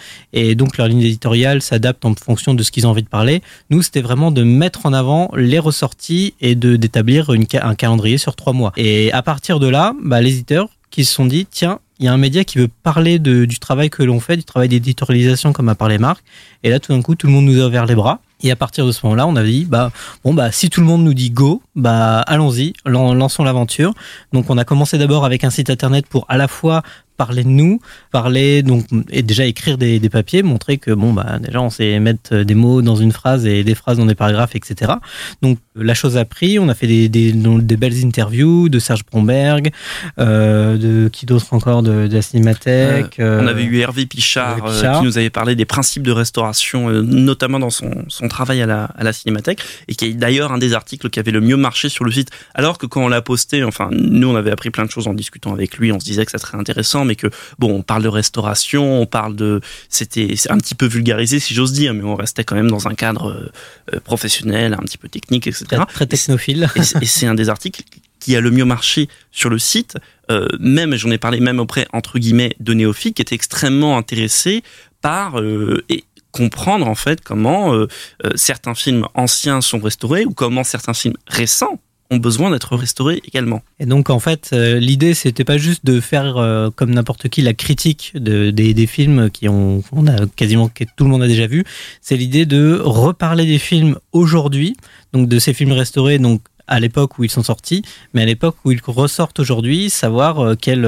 donc 0.55 0.77
leur 0.77 0.87
ligne 0.87 1.01
éditoriale 1.01 1.61
s'adapte 1.61 2.05
en 2.05 2.13
fonction 2.13 2.53
de 2.53 2.63
ce 2.63 2.71
qu'ils 2.71 2.85
ont 2.85 2.91
envie 2.91 3.03
de 3.03 3.09
parler. 3.09 3.41
Nous, 3.69 3.81
c'était 3.81 4.01
vraiment 4.01 4.31
de 4.31 4.43
mettre 4.43 4.85
en 4.85 4.93
avant 4.93 5.31
les 5.35 5.59
ressorties 5.59 6.33
et 6.41 6.55
de 6.55 6.75
d'établir 6.75 7.29
un 7.29 7.75
calendrier 7.75 8.17
sur 8.17 8.35
trois 8.35 8.53
mois. 8.53 8.73
Et 8.75 9.11
à 9.13 9.21
partir 9.21 9.59
de 9.59 9.67
là, 9.67 9.93
bah, 10.03 10.21
les 10.21 10.33
éditeurs 10.33 10.69
qui 10.91 11.05
se 11.05 11.13
sont 11.13 11.25
dit, 11.25 11.45
tiens, 11.49 11.79
il 11.99 12.05
y 12.05 12.07
a 12.09 12.13
un 12.13 12.17
média 12.17 12.43
qui 12.43 12.57
veut 12.57 12.67
parler 12.83 13.19
du 13.19 13.59
travail 13.59 13.89
que 13.89 14.03
l'on 14.03 14.19
fait, 14.19 14.35
du 14.35 14.43
travail 14.43 14.67
d'éditorialisation 14.67 15.53
comme 15.53 15.69
a 15.69 15.75
parlé 15.75 15.97
Marc. 15.97 16.23
Et 16.63 16.69
là, 16.69 16.79
tout 16.79 16.93
d'un 16.93 17.01
coup, 17.01 17.15
tout 17.15 17.27
le 17.27 17.33
monde 17.33 17.45
nous 17.45 17.61
a 17.61 17.67
ouvert 17.67 17.85
les 17.85 17.95
bras. 17.95 18.19
Et 18.43 18.51
à 18.51 18.57
partir 18.57 18.85
de 18.85 18.91
ce 18.91 19.05
moment-là, 19.05 19.25
on 19.27 19.35
a 19.37 19.43
dit, 19.43 19.65
bah, 19.65 19.91
bon, 20.23 20.33
bah, 20.33 20.51
si 20.51 20.69
tout 20.69 20.81
le 20.81 20.87
monde 20.87 21.03
nous 21.03 21.13
dit 21.13 21.31
go, 21.31 21.61
bah, 21.75 22.19
allons-y, 22.19 22.73
lançons 22.85 23.43
l'aventure. 23.43 23.93
Donc, 24.33 24.49
on 24.49 24.57
a 24.57 24.65
commencé 24.65 24.97
d'abord 24.97 25.23
avec 25.23 25.45
un 25.45 25.49
site 25.49 25.69
internet 25.69 26.05
pour 26.07 26.25
à 26.27 26.35
la 26.35 26.49
fois 26.49 26.83
parler 27.17 27.43
de 27.43 27.49
nous, 27.49 27.79
parler 28.11 28.63
donc 28.63 28.85
et 29.09 29.23
déjà 29.23 29.45
écrire 29.45 29.77
des, 29.77 29.99
des, 29.99 30.09
papiers, 30.09 30.43
montrer 30.43 30.77
que 30.77 30.91
bon 30.91 31.13
bah 31.13 31.39
déjà 31.39 31.61
on 31.61 31.69
sait 31.69 31.99
mettre 31.99 32.37
des 32.37 32.55
mots 32.55 32.81
dans 32.81 32.95
une 32.95 33.11
phrase 33.11 33.45
et 33.45 33.63
des 33.63 33.75
phrases 33.75 33.97
dans 33.97 34.05
des 34.05 34.15
paragraphes, 34.15 34.55
etc. 34.55 34.93
Donc 35.41 35.57
la 35.75 35.93
chose 35.93 36.17
a 36.17 36.25
pris, 36.25 36.59
on 36.59 36.69
a 36.69 36.73
fait 36.73 36.87
des, 36.87 37.09
des, 37.09 37.31
des 37.33 37.77
belles 37.77 38.05
interviews 38.05 38.69
de 38.69 38.79
Serge 38.79 39.05
Bromberg, 39.05 39.71
euh, 40.19 40.77
de 40.77 41.09
qui 41.09 41.25
d'autre 41.25 41.53
encore 41.53 41.83
de, 41.83 42.07
de, 42.07 42.15
la 42.15 42.21
Cinémathèque. 42.21 43.19
Euh, 43.19 43.41
on 43.41 43.47
avait 43.47 43.63
eu 43.63 43.79
Hervé 43.79 44.05
Pichard, 44.05 44.57
Hervé 44.57 44.71
Pichard. 44.71 44.95
Euh, 44.95 44.99
qui 44.99 45.05
nous 45.05 45.17
avait 45.17 45.29
parlé 45.29 45.55
des 45.55 45.65
principes 45.65 46.03
de 46.03 46.11
restauration, 46.11 46.89
euh, 46.89 47.01
notamment 47.01 47.59
dans 47.59 47.69
son, 47.69 48.05
son 48.07 48.27
travail 48.27 48.61
à 48.61 48.65
la, 48.65 48.85
à 48.85 49.03
la 49.03 49.13
Cinémathèque, 49.13 49.61
et 49.87 49.95
qui 49.95 50.05
est 50.05 50.13
d'ailleurs 50.13 50.51
un 50.51 50.57
des 50.57 50.73
articles 50.73 51.09
qui 51.09 51.19
avait 51.19 51.31
le 51.31 51.41
mieux 51.41 51.57
marché 51.57 51.89
sur 51.89 52.05
le 52.05 52.11
site. 52.11 52.29
Alors 52.53 52.77
que 52.77 52.85
quand 52.85 53.03
on 53.03 53.09
l'a 53.09 53.21
posté, 53.21 53.63
enfin 53.63 53.89
nous 53.91 54.29
on 54.29 54.35
avait 54.35 54.51
appris 54.51 54.69
plein 54.69 54.85
de 54.85 54.91
choses 54.91 55.07
en 55.07 55.13
discutant 55.13 55.53
avec 55.53 55.77
lui, 55.77 55.91
on 55.91 55.99
se 55.99 56.05
disait 56.05 56.25
que 56.25 56.31
ça 56.31 56.37
serait 56.37 56.57
intéressant 56.57 57.05
mais 57.05 57.15
que 57.15 57.27
bon, 57.59 57.73
on 57.73 57.81
parle 57.81 58.03
de 58.03 58.07
restauration, 58.07 59.01
on 59.01 59.05
parle 59.05 59.35
de, 59.35 59.61
c'était 59.89 60.33
un 60.49 60.57
petit 60.57 60.75
peu 60.75 60.85
vulgarisé 60.85 61.39
si 61.39 61.53
j'ose 61.53 61.73
dire, 61.73 61.93
mais 61.93 62.03
on 62.03 62.15
restait 62.15 62.43
quand 62.43 62.55
même 62.55 62.69
dans 62.69 62.87
un 62.87 62.93
cadre 62.93 63.51
euh, 63.93 63.99
professionnel, 63.99 64.73
un 64.73 64.83
petit 64.83 64.97
peu 64.97 65.09
technique, 65.09 65.47
etc. 65.47 65.64
Très, 65.65 65.85
très 65.85 66.05
technophile. 66.07 66.67
Et, 66.75 67.03
et 67.03 67.05
c'est 67.05 67.27
un 67.27 67.35
des 67.35 67.49
articles 67.49 67.83
qui 68.19 68.35
a 68.35 68.41
le 68.41 68.51
mieux 68.51 68.65
marché 68.65 69.07
sur 69.31 69.49
le 69.49 69.59
site. 69.59 69.97
Euh, 70.31 70.47
même, 70.59 70.95
j'en 70.95 71.11
ai 71.11 71.17
parlé 71.17 71.39
même 71.39 71.59
auprès 71.59 71.87
entre 71.93 72.17
guillemets 72.17 72.55
de 72.59 72.73
néophytes 72.73 73.15
qui 73.15 73.21
étaient 73.21 73.35
extrêmement 73.35 73.97
intéressés 73.97 74.63
par 75.01 75.39
euh, 75.39 75.83
et 75.89 76.03
comprendre 76.31 76.87
en 76.87 76.95
fait 76.95 77.21
comment 77.21 77.73
euh, 77.73 77.87
euh, 78.25 78.31
certains 78.35 78.73
films 78.73 79.07
anciens 79.13 79.61
sont 79.61 79.79
restaurés 79.79 80.25
ou 80.25 80.31
comment 80.31 80.63
certains 80.63 80.93
films 80.93 81.15
récents 81.27 81.79
ont 82.11 82.17
besoin 82.17 82.51
d'être 82.51 82.75
restaurés 82.75 83.21
également. 83.25 83.61
Et 83.79 83.85
donc 83.85 84.09
en 84.09 84.19
fait, 84.19 84.51
euh, 84.53 84.79
l'idée 84.79 85.13
c'était 85.13 85.43
pas 85.43 85.57
juste 85.57 85.85
de 85.85 85.99
faire 85.99 86.37
euh, 86.37 86.69
comme 86.75 86.91
n'importe 86.91 87.29
qui 87.29 87.41
la 87.41 87.53
critique 87.53 88.11
de, 88.15 88.51
des, 88.51 88.73
des 88.73 88.87
films 88.87 89.29
qui 89.29 89.49
ont, 89.49 89.83
on 89.91 90.07
a 90.07 90.25
quasiment 90.35 90.67
que 90.67 90.83
tout 90.95 91.03
le 91.03 91.09
monde 91.09 91.23
a 91.23 91.27
déjà 91.27 91.47
vu. 91.47 91.63
C'est 92.01 92.17
l'idée 92.17 92.45
de 92.45 92.79
reparler 92.83 93.45
des 93.45 93.59
films 93.59 93.97
aujourd'hui, 94.11 94.77
donc 95.13 95.27
de 95.27 95.39
ces 95.39 95.53
films 95.53 95.71
restaurés, 95.71 96.19
donc 96.19 96.41
à 96.67 96.79
l'époque 96.79 97.19
où 97.19 97.23
ils 97.23 97.29
sont 97.29 97.43
sortis, 97.43 97.83
mais 98.13 98.23
à 98.23 98.25
l'époque 98.25 98.55
où 98.65 98.71
ils 98.71 98.81
ressortent 98.85 99.39
aujourd'hui, 99.39 99.89
savoir 99.89 100.39
euh, 100.39 100.55
quel, 100.59 100.81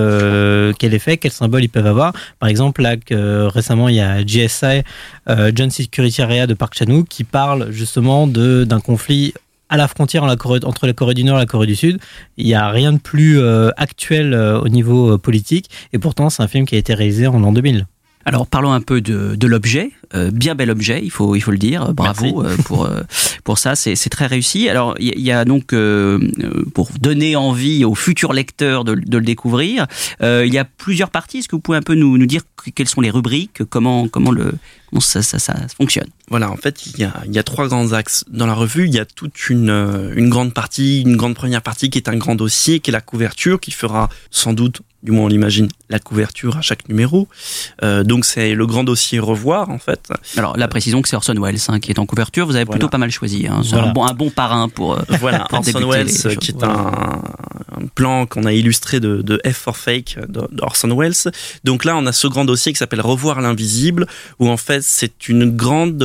quel 0.77 0.93
effet, 0.93 1.17
quel 1.17 1.31
symbole 1.31 1.63
ils 1.63 1.69
peuvent 1.69 1.87
avoir. 1.87 2.13
Par 2.39 2.49
exemple, 2.49 2.81
là, 2.81 2.97
que, 2.97 3.45
récemment, 3.45 3.89
il 3.89 3.95
y 3.95 3.99
a 3.99 4.23
GSI, 4.23 4.83
euh, 5.29 5.51
John 5.53 5.69
Security 5.69 6.21
Area 6.21 6.47
de 6.47 6.53
Park 6.53 6.75
Chan-wook, 6.77 7.07
qui 7.07 7.23
parle 7.23 7.71
justement 7.71 8.27
d'un 8.27 8.79
conflit 8.79 9.33
à 9.69 9.77
la 9.77 9.87
frontière 9.87 10.23
entre 10.23 10.87
la 10.87 10.93
Corée 10.93 11.13
du 11.13 11.23
Nord 11.23 11.37
et 11.37 11.41
la 11.41 11.45
Corée 11.45 11.67
du 11.67 11.75
Sud. 11.75 11.99
Il 12.37 12.45
n'y 12.45 12.53
a 12.53 12.69
rien 12.69 12.93
de 12.93 12.99
plus 12.99 13.39
euh, 13.39 13.69
actuel 13.77 14.33
euh, 14.33 14.59
au 14.59 14.69
niveau 14.69 15.13
euh, 15.13 15.17
politique, 15.17 15.69
et 15.93 15.99
pourtant, 15.99 16.29
c'est 16.29 16.43
un 16.43 16.47
film 16.47 16.65
qui 16.65 16.75
a 16.75 16.77
été 16.77 16.93
réalisé 16.93 17.27
en 17.27 17.39
l'an 17.39 17.51
2000. 17.51 17.85
Alors 18.27 18.45
parlons 18.45 18.73
un 18.73 18.81
peu 18.81 18.99
de, 19.01 19.35
de 19.35 19.47
l'objet, 19.47 19.91
Euh, 20.15 20.31
bien 20.31 20.55
bel 20.55 20.69
objet, 20.71 21.01
il 21.03 21.11
faut 21.11 21.35
il 21.35 21.41
faut 21.41 21.51
le 21.51 21.57
dire. 21.69 21.93
Bravo 21.93 22.41
euh, 22.43 22.55
pour 22.67 22.85
euh, 22.85 23.01
pour 23.43 23.57
ça, 23.57 23.75
c'est 23.75 24.09
très 24.17 24.27
réussi. 24.27 24.69
Alors 24.69 24.95
il 24.99 25.19
y, 25.19 25.23
y 25.23 25.31
a 25.31 25.43
donc 25.43 25.73
euh, 25.73 26.19
euh, 26.39 26.63
pour 26.73 26.87
donner 27.07 27.35
envie 27.35 27.83
aux 27.83 27.95
futurs 27.95 28.31
lecteurs 28.31 28.85
de, 28.85 28.95
de 28.95 29.17
le 29.17 29.25
découvrir, 29.25 29.85
euh, 30.21 30.45
il 30.47 30.53
y 30.53 30.57
a 30.57 30.65
plusieurs 30.65 31.09
parties. 31.09 31.39
Est-ce 31.39 31.49
que 31.49 31.57
vous 31.57 31.61
pouvez 31.67 31.77
un 31.77 31.87
peu 31.91 31.95
nous, 31.95 32.17
nous 32.17 32.25
dire 32.25 32.43
que- 32.55 32.71
quelles 32.75 32.87
sont 32.95 33.01
les 33.01 33.09
rubriques, 33.17 33.59
comment 33.69 34.07
comment 34.07 34.31
le 34.39 34.53
comment 34.89 35.01
ça 35.01 35.21
ça, 35.23 35.39
ça 35.39 35.53
fonctionne? 35.75 36.07
Voilà, 36.29 36.51
en 36.51 36.57
fait, 36.57 36.85
il 36.87 36.99
y 36.99 37.05
a, 37.05 37.13
il 37.25 37.33
y 37.33 37.39
a 37.39 37.43
trois 37.43 37.67
grands 37.69 37.91
axes 37.93 38.23
dans 38.29 38.47
la 38.47 38.53
revue. 38.63 38.85
Il 38.87 38.93
y 38.93 38.99
a 38.99 39.05
toute 39.05 39.49
une, 39.49 39.69
une 40.15 40.29
grande 40.29 40.53
partie, 40.53 41.01
une 41.01 41.15
grande 41.15 41.35
première 41.35 41.61
partie 41.61 41.89
qui 41.89 41.97
est 41.99 42.09
un 42.09 42.17
grand 42.17 42.35
dossier, 42.35 42.81
qui 42.81 42.91
est 42.91 42.97
la 43.01 43.05
couverture, 43.11 43.59
qui 43.61 43.71
fera 43.71 44.09
sans 44.29 44.51
doute, 44.53 44.81
du 45.03 45.11
moins 45.11 45.25
on 45.25 45.27
l'imagine, 45.27 45.67
la 45.89 45.99
couverture 45.99 46.57
à 46.57 46.61
chaque 46.61 46.89
numéro. 46.89 47.27
Euh, 47.83 48.03
donc 48.03 48.25
c'est 48.25 48.53
le 48.55 48.65
grand 48.65 48.83
dossier 48.83 49.19
revoir, 49.19 49.69
en 49.69 49.77
fait. 49.79 50.09
Alors 50.37 50.57
la 50.57 50.67
précision 50.67 51.01
que 51.01 51.07
c'est 51.09 51.15
Orson 51.15 51.35
Welles 51.39 51.59
hein, 51.67 51.79
qui 51.79 51.91
est 51.91 51.99
en 51.99 52.05
couverture. 52.05 52.45
Vous 52.45 52.55
avez 52.55 52.65
Voilà. 52.65 52.79
plutôt 52.79 52.89
pas 52.89 52.97
mal 52.97 53.11
choisi. 53.11 53.47
Hein. 53.47 53.61
C'est 53.63 53.71
Voilà. 53.71 53.89
un 53.89 53.93
bon 53.93 54.05
un 54.05 54.13
bon 54.13 54.29
parrain 54.29 54.69
pour 54.69 54.93
euh, 54.93 55.01
Voilà, 55.19 55.45
pour 55.49 55.59
Orson 55.59 55.87
Welles, 55.89 56.07
les 56.07 56.13
choses. 56.13 56.35
qui 56.37 56.51
est 56.51 56.63
un, 56.63 56.67
un 57.77 57.85
plan 57.93 58.25
qu'on 58.25 58.45
a 58.45 58.53
illustré 58.53 58.99
de, 58.99 59.21
de 59.21 59.39
F 59.45 59.55
for 59.55 59.77
Fake 59.77 60.17
de- 60.27 60.47
d'Orson 60.51 60.89
Welles. 60.97 61.31
Donc 61.63 61.85
là, 61.85 61.95
on 61.95 62.05
a 62.07 62.11
ce 62.11 62.27
grand 62.27 62.45
dossier 62.45 62.73
qui 62.73 62.77
s'appelle 62.79 63.01
Revoir 63.01 63.39
l'invisible, 63.41 64.07
où 64.39 64.49
en 64.49 64.57
fait 64.57 64.81
c'est 64.83 65.29
une 65.29 65.55
grande, 65.55 66.01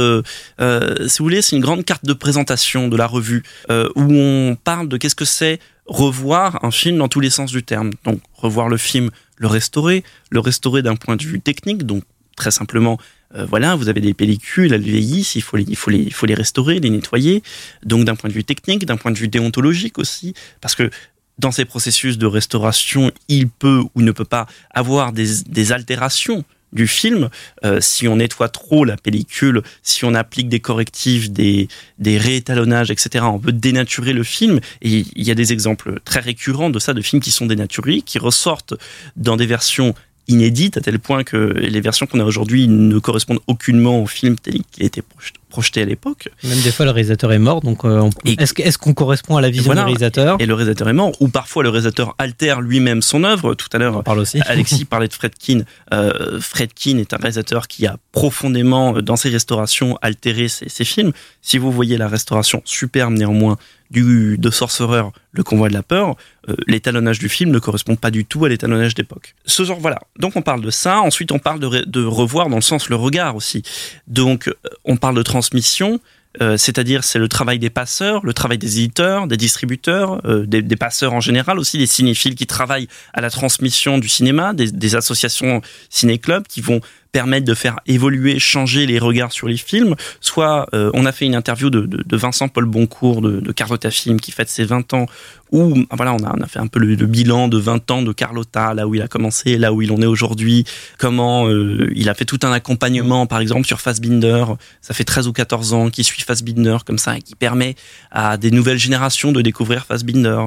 euh, 0.60 1.08
si 1.08 1.18
vous 1.18 1.24
voulez, 1.24 1.42
c'est 1.42 1.56
une 1.56 1.62
grande 1.62 1.84
carte 1.84 2.04
de 2.04 2.12
présentation 2.12 2.88
de 2.88 2.96
la 2.96 3.06
revue, 3.06 3.42
euh, 3.70 3.88
où 3.96 4.02
on 4.12 4.56
parle 4.62 4.88
de 4.88 4.96
qu'est-ce 4.98 5.14
que 5.14 5.24
c'est 5.24 5.58
revoir 5.92 6.64
un 6.64 6.70
film 6.70 6.98
dans 6.98 7.08
tous 7.08 7.20
les 7.20 7.30
sens 7.30 7.52
du 7.52 7.62
terme. 7.62 7.90
Donc 8.04 8.20
revoir 8.34 8.68
le 8.68 8.76
film, 8.76 9.10
le 9.36 9.46
restaurer, 9.46 10.02
le 10.30 10.40
restaurer 10.40 10.82
d'un 10.82 10.96
point 10.96 11.16
de 11.16 11.22
vue 11.22 11.40
technique, 11.40 11.84
donc 11.84 12.02
très 12.36 12.50
simplement. 12.50 12.98
euh, 13.34 13.46
voilà, 13.46 13.76
vous 13.76 13.88
avez 13.88 14.00
des 14.00 14.14
pellicules, 14.14 14.72
elles 14.72 14.82
vieillissent, 14.82 15.36
il 15.36 15.42
faut 15.42 15.56
les, 15.56 15.64
il 15.64 15.76
faut 15.76 16.26
les, 16.26 16.34
restaurer, 16.34 16.80
les 16.80 16.90
nettoyer. 16.90 17.42
Donc 17.84 18.04
d'un 18.04 18.16
point 18.16 18.28
de 18.28 18.34
vue 18.34 18.44
technique, 18.44 18.84
d'un 18.84 18.96
point 18.96 19.10
de 19.10 19.18
vue 19.18 19.28
déontologique 19.28 19.98
aussi, 19.98 20.34
parce 20.60 20.74
que 20.74 20.90
dans 21.38 21.50
ces 21.50 21.64
processus 21.64 22.18
de 22.18 22.26
restauration, 22.26 23.10
il 23.28 23.48
peut 23.48 23.82
ou 23.94 24.02
ne 24.02 24.12
peut 24.12 24.26
pas 24.26 24.46
avoir 24.70 25.12
des 25.12 25.72
altérations 25.72 26.44
du 26.72 26.86
film. 26.86 27.28
Euh, 27.64 27.78
si 27.80 28.08
on 28.08 28.16
nettoie 28.16 28.48
trop 28.48 28.84
la 28.84 28.96
pellicule, 28.96 29.62
si 29.82 30.04
on 30.04 30.14
applique 30.14 30.48
des 30.48 30.60
correctifs, 30.60 31.30
des, 31.30 31.68
des 31.98 32.18
réétalonnages, 32.18 32.90
etc., 32.90 33.24
on 33.28 33.38
peut 33.38 33.52
dénaturer 33.52 34.12
le 34.12 34.22
film. 34.22 34.60
Et 34.80 35.04
il 35.14 35.26
y 35.26 35.30
a 35.30 35.34
des 35.34 35.52
exemples 35.52 36.00
très 36.04 36.20
récurrents 36.20 36.70
de 36.70 36.78
ça, 36.78 36.94
de 36.94 37.02
films 37.02 37.22
qui 37.22 37.30
sont 37.30 37.46
dénaturés, 37.46 38.02
qui 38.02 38.18
ressortent 38.18 38.74
dans 39.16 39.36
des 39.36 39.46
versions 39.46 39.94
inédites, 40.28 40.76
à 40.76 40.80
tel 40.80 40.98
point 40.98 41.24
que 41.24 41.36
les 41.36 41.80
versions 41.80 42.06
qu'on 42.06 42.20
a 42.20 42.24
aujourd'hui 42.24 42.68
ne 42.68 42.98
correspondent 42.98 43.40
aucunement 43.46 44.00
au 44.00 44.06
film 44.06 44.36
tel 44.36 44.60
qu'il 44.70 44.84
était 44.84 45.02
projet- 45.02 45.32
projeté 45.52 45.82
à 45.82 45.84
l'époque. 45.84 46.28
Même 46.42 46.60
des 46.62 46.72
fois, 46.72 46.84
le 46.86 46.90
réalisateur 46.90 47.30
est 47.32 47.38
mort, 47.38 47.60
donc 47.60 47.84
euh, 47.84 48.00
on- 48.00 48.10
est-ce 48.26 48.78
qu'on 48.78 48.94
correspond 48.94 49.36
à 49.36 49.40
la 49.40 49.50
vision 49.50 49.66
Voilà. 49.66 49.82
du 49.82 49.86
réalisateur 49.86 50.36
Et 50.40 50.46
le 50.46 50.54
réalisateur 50.54 50.88
est 50.88 50.92
mort, 50.94 51.12
ou 51.20 51.28
parfois 51.28 51.62
le 51.62 51.68
réalisateur 51.68 52.14
altère 52.18 52.60
lui-même 52.60 53.02
son 53.02 53.22
œuvre. 53.22 53.54
Tout 53.54 53.68
à 53.72 53.78
l'heure, 53.78 54.02
parle. 54.02 54.24
Alexis 54.46 54.84
parlait 54.84 55.08
de 55.08 55.12
Fredkin. 55.14 55.60
Euh, 55.92 56.40
Fredkin 56.40 56.98
est 56.98 57.12
un 57.12 57.18
réalisateur 57.18 57.68
qui 57.68 57.86
a 57.86 57.96
profondément, 58.12 58.96
euh, 58.96 59.02
dans 59.02 59.16
ses 59.16 59.28
restaurations, 59.28 59.98
altéré 60.02 60.48
ses, 60.48 60.68
ses 60.68 60.84
films. 60.84 61.12
Si 61.42 61.58
vous 61.58 61.70
voyez 61.70 61.96
la 61.96 62.08
restauration 62.08 62.62
superbe 62.64 63.12
néanmoins 63.14 63.58
du 63.90 64.38
de 64.38 64.48
Sorcerer, 64.50 65.02
Le 65.32 65.42
Convoi 65.42 65.68
de 65.68 65.74
la 65.74 65.82
peur, 65.82 66.16
euh, 66.48 66.54
l'étalonnage 66.66 67.18
du 67.18 67.28
film 67.28 67.50
ne 67.50 67.58
correspond 67.58 67.94
pas 67.94 68.10
du 68.10 68.24
tout 68.24 68.42
à 68.46 68.48
l'étalonnage 68.48 68.94
d'époque. 68.94 69.34
Ce 69.44 69.64
genre, 69.64 69.78
voilà. 69.80 69.98
Donc 70.18 70.34
on 70.34 70.40
parle 70.40 70.62
de 70.62 70.70
ça. 70.70 71.00
Ensuite, 71.00 71.30
on 71.30 71.38
parle 71.38 71.60
de, 71.60 71.66
re- 71.66 71.84
de 71.86 72.02
revoir 72.02 72.48
dans 72.48 72.56
le 72.56 72.62
sens 72.62 72.88
le 72.88 72.96
regard 72.96 73.36
aussi. 73.36 73.62
Donc 74.06 74.48
euh, 74.48 74.54
on 74.86 74.96
parle 74.96 75.14
de 75.16 75.22
transmission. 75.42 76.00
Euh, 76.40 76.56
c'est-à-dire 76.56 77.04
c'est 77.04 77.18
le 77.18 77.28
travail 77.28 77.58
des 77.58 77.68
passeurs, 77.68 78.24
le 78.24 78.32
travail 78.32 78.56
des 78.56 78.78
éditeurs, 78.78 79.26
des 79.26 79.36
distributeurs, 79.36 80.22
euh, 80.24 80.46
des, 80.46 80.76
passeurs 80.76 81.12
en 81.12 81.20
général 81.20 81.58
aussi, 81.58 81.76
des 81.76 81.86
cinéphiles 81.86 82.34
qui 82.34 82.46
travaillent 82.46 82.88
à 83.12 83.20
la 83.20 83.28
transmission 83.28 83.98
du 83.98 84.08
cinéma, 84.08 84.54
des, 84.54 84.70
des 84.70 84.96
associations 84.96 85.60
ciné-clubs 85.90 86.46
qui 86.48 86.62
vont 86.62 86.80
permettre 87.12 87.46
de 87.46 87.54
faire 87.54 87.78
évoluer, 87.86 88.38
changer 88.38 88.86
les 88.86 88.98
regards 88.98 89.32
sur 89.32 89.46
les 89.46 89.58
films. 89.58 89.94
Soit 90.20 90.66
euh, 90.74 90.90
on 90.94 91.04
a 91.04 91.12
fait 91.12 91.26
une 91.26 91.34
interview 91.34 91.70
de, 91.70 92.16
Vincent 92.16 92.48
Paul 92.48 92.64
Boncourt 92.64 93.20
de, 93.20 93.40
de 93.40 93.52
Carlotta 93.52 93.90
Film 93.90 94.18
qui 94.18 94.32
fête 94.32 94.48
ses 94.48 94.64
20 94.64 94.94
ans, 94.94 95.06
où 95.52 95.74
ah, 95.90 95.96
voilà 95.96 96.14
on 96.14 96.42
a, 96.42 96.46
fait 96.46 96.58
un 96.58 96.66
peu 96.66 96.80
le, 96.80 96.96
bilan 97.06 97.48
de 97.48 97.58
20 97.58 97.90
ans 97.90 98.02
de 98.02 98.12
Carlotta, 98.12 98.72
là 98.74 98.88
où 98.88 98.94
il 98.94 99.02
a 99.02 99.08
commencé, 99.08 99.58
là 99.58 99.72
où 99.72 99.82
il 99.82 99.92
en 99.92 100.00
est 100.00 100.06
aujourd'hui, 100.06 100.64
comment 100.98 101.46
euh, 101.46 101.90
il 101.94 102.08
a 102.08 102.14
fait 102.14 102.24
tout 102.24 102.40
un 102.42 102.52
accompagnement 102.52 103.26
par 103.26 103.38
exemple 103.40 103.66
sur 103.66 103.80
Fassbinder, 103.80 104.44
ça 104.80 104.94
fait 104.94 105.04
13 105.04 105.28
ou 105.28 105.32
14 105.32 105.74
ans 105.74 105.90
qu'il 105.90 106.04
suit 106.04 106.22
Fassbinder 106.22 106.78
comme 106.86 106.98
ça 106.98 107.18
et 107.18 107.22
qui 107.22 107.34
permet 107.34 107.76
à 108.10 108.38
des 108.38 108.50
nouvelles 108.50 108.78
générations 108.78 109.30
de 109.30 109.42
découvrir 109.42 109.84
Fassbinder. 109.84 110.46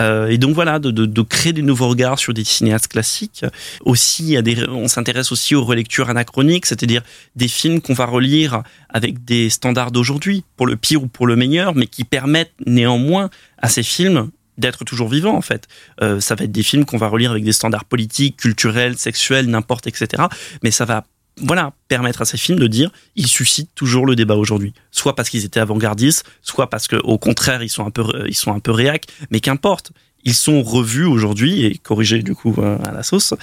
Euh, 0.00 0.28
et 0.28 0.38
donc 0.38 0.54
voilà, 0.54 0.78
de, 0.78 1.22
créer 1.22 1.52
des 1.52 1.62
nouveaux 1.62 1.88
regards 1.88 2.18
sur 2.18 2.32
des 2.32 2.44
cinéastes 2.44 2.88
classiques. 2.88 3.44
Aussi, 3.84 4.36
on 4.68 4.88
s'intéresse 4.88 5.32
aussi 5.32 5.54
aux 5.54 5.64
relectures 5.64 6.03
anachroniques, 6.10 6.66
c'est-à-dire 6.66 7.02
des 7.36 7.48
films 7.48 7.80
qu'on 7.80 7.94
va 7.94 8.06
relire 8.06 8.62
avec 8.88 9.24
des 9.24 9.50
standards 9.50 9.90
d'aujourd'hui, 9.90 10.44
pour 10.56 10.66
le 10.66 10.76
pire 10.76 11.02
ou 11.02 11.06
pour 11.06 11.26
le 11.26 11.36
meilleur, 11.36 11.74
mais 11.74 11.86
qui 11.86 12.04
permettent 12.04 12.54
néanmoins 12.66 13.30
à 13.58 13.68
ces 13.68 13.82
films 13.82 14.30
d'être 14.58 14.84
toujours 14.84 15.08
vivants 15.08 15.36
en 15.36 15.40
fait. 15.40 15.66
Euh, 16.02 16.20
ça 16.20 16.34
va 16.34 16.44
être 16.44 16.52
des 16.52 16.62
films 16.62 16.84
qu'on 16.84 16.98
va 16.98 17.08
relire 17.08 17.32
avec 17.32 17.44
des 17.44 17.52
standards 17.52 17.84
politiques, 17.84 18.36
culturels, 18.36 18.96
sexuels, 18.96 19.46
n'importe, 19.46 19.86
etc. 19.86 20.24
Mais 20.62 20.70
ça 20.70 20.84
va 20.84 21.04
voilà, 21.40 21.72
permettre 21.88 22.22
à 22.22 22.24
ces 22.24 22.36
films 22.36 22.60
de 22.60 22.66
dire 22.66 22.90
ils 23.16 23.26
suscitent 23.26 23.74
toujours 23.74 24.06
le 24.06 24.14
débat 24.14 24.36
aujourd'hui. 24.36 24.72
Soit 24.90 25.16
parce 25.16 25.28
qu'ils 25.28 25.44
étaient 25.44 25.60
avant-gardistes, 25.60 26.24
soit 26.42 26.70
parce 26.70 26.86
que 26.86 26.96
au 26.96 27.18
contraire 27.18 27.62
ils 27.62 27.68
sont 27.68 27.84
un 27.84 27.90
peu 27.90 28.04
ils 28.28 28.36
sont 28.36 28.52
un 28.52 28.60
peu 28.60 28.70
réac, 28.70 29.06
mais 29.30 29.40
qu'importe. 29.40 29.92
Ils 30.24 30.34
sont 30.34 30.62
revus 30.62 31.04
aujourd'hui 31.04 31.64
et 31.64 31.76
corrigés 31.76 32.22
du 32.22 32.34
coup 32.34 32.54
euh, 32.58 32.78
à 32.84 32.92
la 32.92 33.02
sauce. 33.02 33.34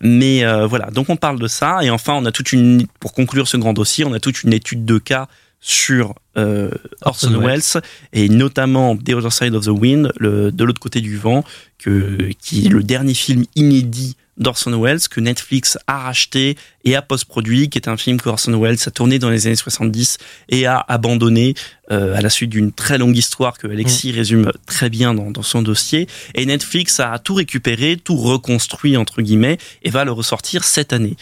Mais 0.00 0.44
euh, 0.44 0.66
voilà, 0.66 0.90
donc 0.90 1.08
on 1.08 1.16
parle 1.16 1.38
de 1.38 1.48
ça 1.48 1.82
et 1.82 1.90
enfin 1.90 2.14
on 2.14 2.24
a 2.26 2.32
toute 2.32 2.52
une 2.52 2.86
pour 3.00 3.12
conclure 3.12 3.48
ce 3.48 3.56
grand 3.56 3.72
dossier, 3.72 4.04
on 4.04 4.12
a 4.12 4.20
toute 4.20 4.42
une 4.42 4.52
étude 4.52 4.84
de 4.84 4.98
cas 4.98 5.28
sur 5.60 6.14
euh, 6.36 6.70
Orson 7.02 7.34
Orson 7.34 7.40
Welles 7.40 7.82
et 8.12 8.28
notamment 8.28 8.96
The 8.96 9.14
Other 9.14 9.32
Side 9.32 9.54
of 9.54 9.64
the 9.64 9.68
Wind, 9.68 10.12
le, 10.18 10.52
de 10.52 10.64
l'autre 10.64 10.80
côté 10.80 11.00
du 11.00 11.16
vent, 11.16 11.44
que, 11.78 12.30
qui 12.40 12.66
est 12.66 12.68
le 12.68 12.82
dernier 12.82 13.14
film 13.14 13.44
inédit 13.54 14.16
d'Orson 14.38 14.80
Welles 14.80 15.08
que 15.08 15.20
Netflix 15.20 15.78
a 15.86 15.98
racheté 15.98 16.56
et 16.84 16.94
a 16.94 17.02
post-produit, 17.02 17.68
qui 17.68 17.78
est 17.78 17.88
un 17.88 17.96
film 17.96 18.20
que 18.20 18.28
Orson 18.28 18.58
Welles 18.60 18.78
a 18.86 18.90
tourné 18.90 19.18
dans 19.18 19.30
les 19.30 19.46
années 19.46 19.56
70 19.56 20.18
et 20.48 20.66
a 20.66 20.78
abandonné 20.78 21.54
euh, 21.90 22.16
à 22.16 22.20
la 22.20 22.30
suite 22.30 22.50
d'une 22.50 22.72
très 22.72 22.98
longue 22.98 23.16
histoire 23.16 23.58
que 23.58 23.66
Alexis 23.66 24.12
résume 24.12 24.52
très 24.66 24.90
bien 24.90 25.14
dans, 25.14 25.30
dans 25.30 25.42
son 25.42 25.62
dossier. 25.62 26.06
Et 26.34 26.46
Netflix 26.46 27.00
a 27.00 27.18
tout 27.18 27.34
récupéré, 27.34 27.96
tout 27.96 28.16
reconstruit 28.16 28.96
entre 28.96 29.22
guillemets 29.22 29.58
et 29.82 29.90
va 29.90 30.04
le 30.04 30.12
ressortir 30.12 30.64
cette 30.64 30.92
année. 30.92 31.16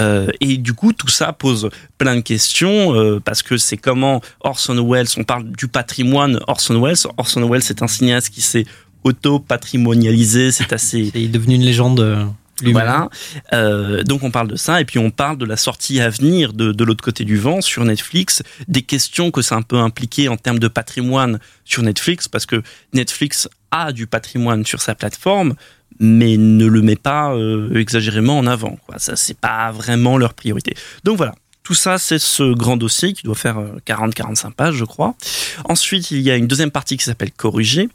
Euh, 0.00 0.28
et 0.40 0.56
du 0.56 0.72
coup, 0.72 0.92
tout 0.92 1.08
ça 1.08 1.32
pose 1.32 1.68
plein 1.98 2.16
de 2.16 2.20
questions 2.20 2.94
euh, 2.94 3.20
parce 3.20 3.42
que 3.42 3.58
c'est 3.58 3.76
comment 3.76 4.22
Orson 4.40 4.82
Welles, 4.88 5.08
on 5.18 5.24
parle 5.24 5.50
du 5.50 5.68
patrimoine 5.68 6.40
Orson 6.46 6.80
Welles. 6.80 7.06
Orson 7.18 7.46
Welles, 7.48 7.62
c'est 7.62 7.82
un 7.82 7.88
cinéaste 7.88 8.30
qui 8.30 8.40
s'est 8.40 8.64
auto-patrimonialisé, 9.04 10.52
c'est 10.52 10.72
assez 10.72 10.98
Il 11.14 11.24
est 11.24 11.28
devenu 11.28 11.56
une 11.56 11.64
légende. 11.64 12.30
Voilà. 12.62 13.08
Euh, 13.52 14.02
donc 14.02 14.22
on 14.22 14.30
parle 14.30 14.48
de 14.48 14.56
ça 14.56 14.80
et 14.80 14.84
puis 14.84 14.98
on 14.98 15.10
parle 15.10 15.38
de 15.38 15.44
la 15.44 15.56
sortie 15.56 16.00
à 16.00 16.08
venir 16.10 16.52
de, 16.52 16.72
de 16.72 16.84
l'autre 16.84 17.04
côté 17.04 17.24
du 17.24 17.36
vent 17.36 17.60
sur 17.60 17.84
Netflix, 17.84 18.42
des 18.68 18.82
questions 18.82 19.30
que 19.30 19.42
ça 19.42 19.56
un 19.56 19.62
peu 19.62 19.78
impliqué 19.78 20.28
en 20.28 20.36
termes 20.36 20.58
de 20.58 20.68
patrimoine 20.68 21.38
sur 21.64 21.82
Netflix 21.82 22.28
parce 22.28 22.46
que 22.46 22.62
Netflix 22.92 23.48
a 23.70 23.92
du 23.92 24.06
patrimoine 24.06 24.64
sur 24.64 24.80
sa 24.80 24.94
plateforme 24.94 25.54
mais 25.98 26.36
ne 26.36 26.66
le 26.66 26.80
met 26.82 26.96
pas 26.96 27.32
euh, 27.34 27.74
exagérément 27.74 28.38
en 28.38 28.46
avant. 28.46 28.78
Quoi. 28.86 28.98
Ça 28.98 29.16
c'est 29.16 29.38
pas 29.38 29.70
vraiment 29.70 30.16
leur 30.16 30.34
priorité. 30.34 30.74
Donc 31.04 31.16
voilà. 31.16 31.34
Tout 31.70 31.76
ça, 31.76 31.98
c'est 31.98 32.18
ce 32.18 32.52
grand 32.52 32.76
dossier 32.76 33.12
qui 33.12 33.22
doit 33.22 33.36
faire 33.36 33.62
40-45 33.86 34.54
pages, 34.54 34.74
je 34.74 34.84
crois. 34.84 35.14
Ensuite, 35.62 36.10
il 36.10 36.20
y 36.20 36.28
a 36.28 36.34
une 36.34 36.48
deuxième 36.48 36.72
partie 36.72 36.96
qui 36.96 37.04
s'appelle 37.04 37.30
Corriger. 37.30 37.88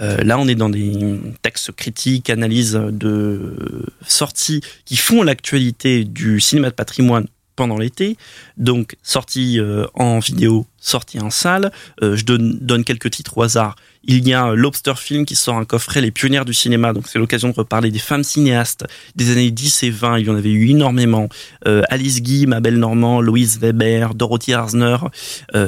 là, 0.00 0.36
on 0.36 0.48
est 0.48 0.56
dans 0.56 0.68
des 0.68 1.20
textes 1.40 1.70
critiques, 1.70 2.28
analyses 2.28 2.72
de 2.72 3.86
sorties 4.04 4.62
qui 4.84 4.96
font 4.96 5.22
l'actualité 5.22 6.02
du 6.02 6.40
cinéma 6.40 6.70
de 6.70 6.74
patrimoine 6.74 7.28
pendant 7.56 7.78
l'été, 7.78 8.16
donc 8.56 8.96
sortie 9.02 9.60
euh, 9.60 9.86
en 9.94 10.18
vidéo, 10.18 10.66
sortie 10.80 11.20
en 11.20 11.30
salle. 11.30 11.70
Euh, 12.02 12.16
je 12.16 12.24
donne, 12.24 12.84
quelques 12.84 13.10
titres 13.10 13.38
au 13.38 13.42
hasard. 13.42 13.76
Il 14.06 14.28
y 14.28 14.34
a 14.34 14.54
Lobster 14.54 14.92
Film 14.96 15.24
qui 15.24 15.34
sort 15.34 15.56
un 15.56 15.64
coffret 15.64 16.02
Les 16.02 16.10
pionnières 16.10 16.44
du 16.44 16.52
cinéma, 16.52 16.92
donc 16.92 17.08
c'est 17.08 17.18
l'occasion 17.18 17.48
de 17.48 17.54
reparler 17.54 17.90
des 17.90 17.98
femmes 17.98 18.24
cinéastes 18.24 18.84
des 19.16 19.32
années 19.32 19.50
10 19.50 19.84
et 19.84 19.90
20, 19.90 20.18
il 20.18 20.26
y 20.26 20.30
en 20.30 20.36
avait 20.36 20.50
eu 20.50 20.68
énormément. 20.68 21.28
Euh, 21.66 21.82
Alice 21.88 22.20
Guy, 22.20 22.46
Mabel 22.46 22.78
Normand, 22.78 23.22
Louise 23.22 23.58
Weber, 23.58 24.14
Dorothy 24.14 24.52
Arzner, 24.52 24.98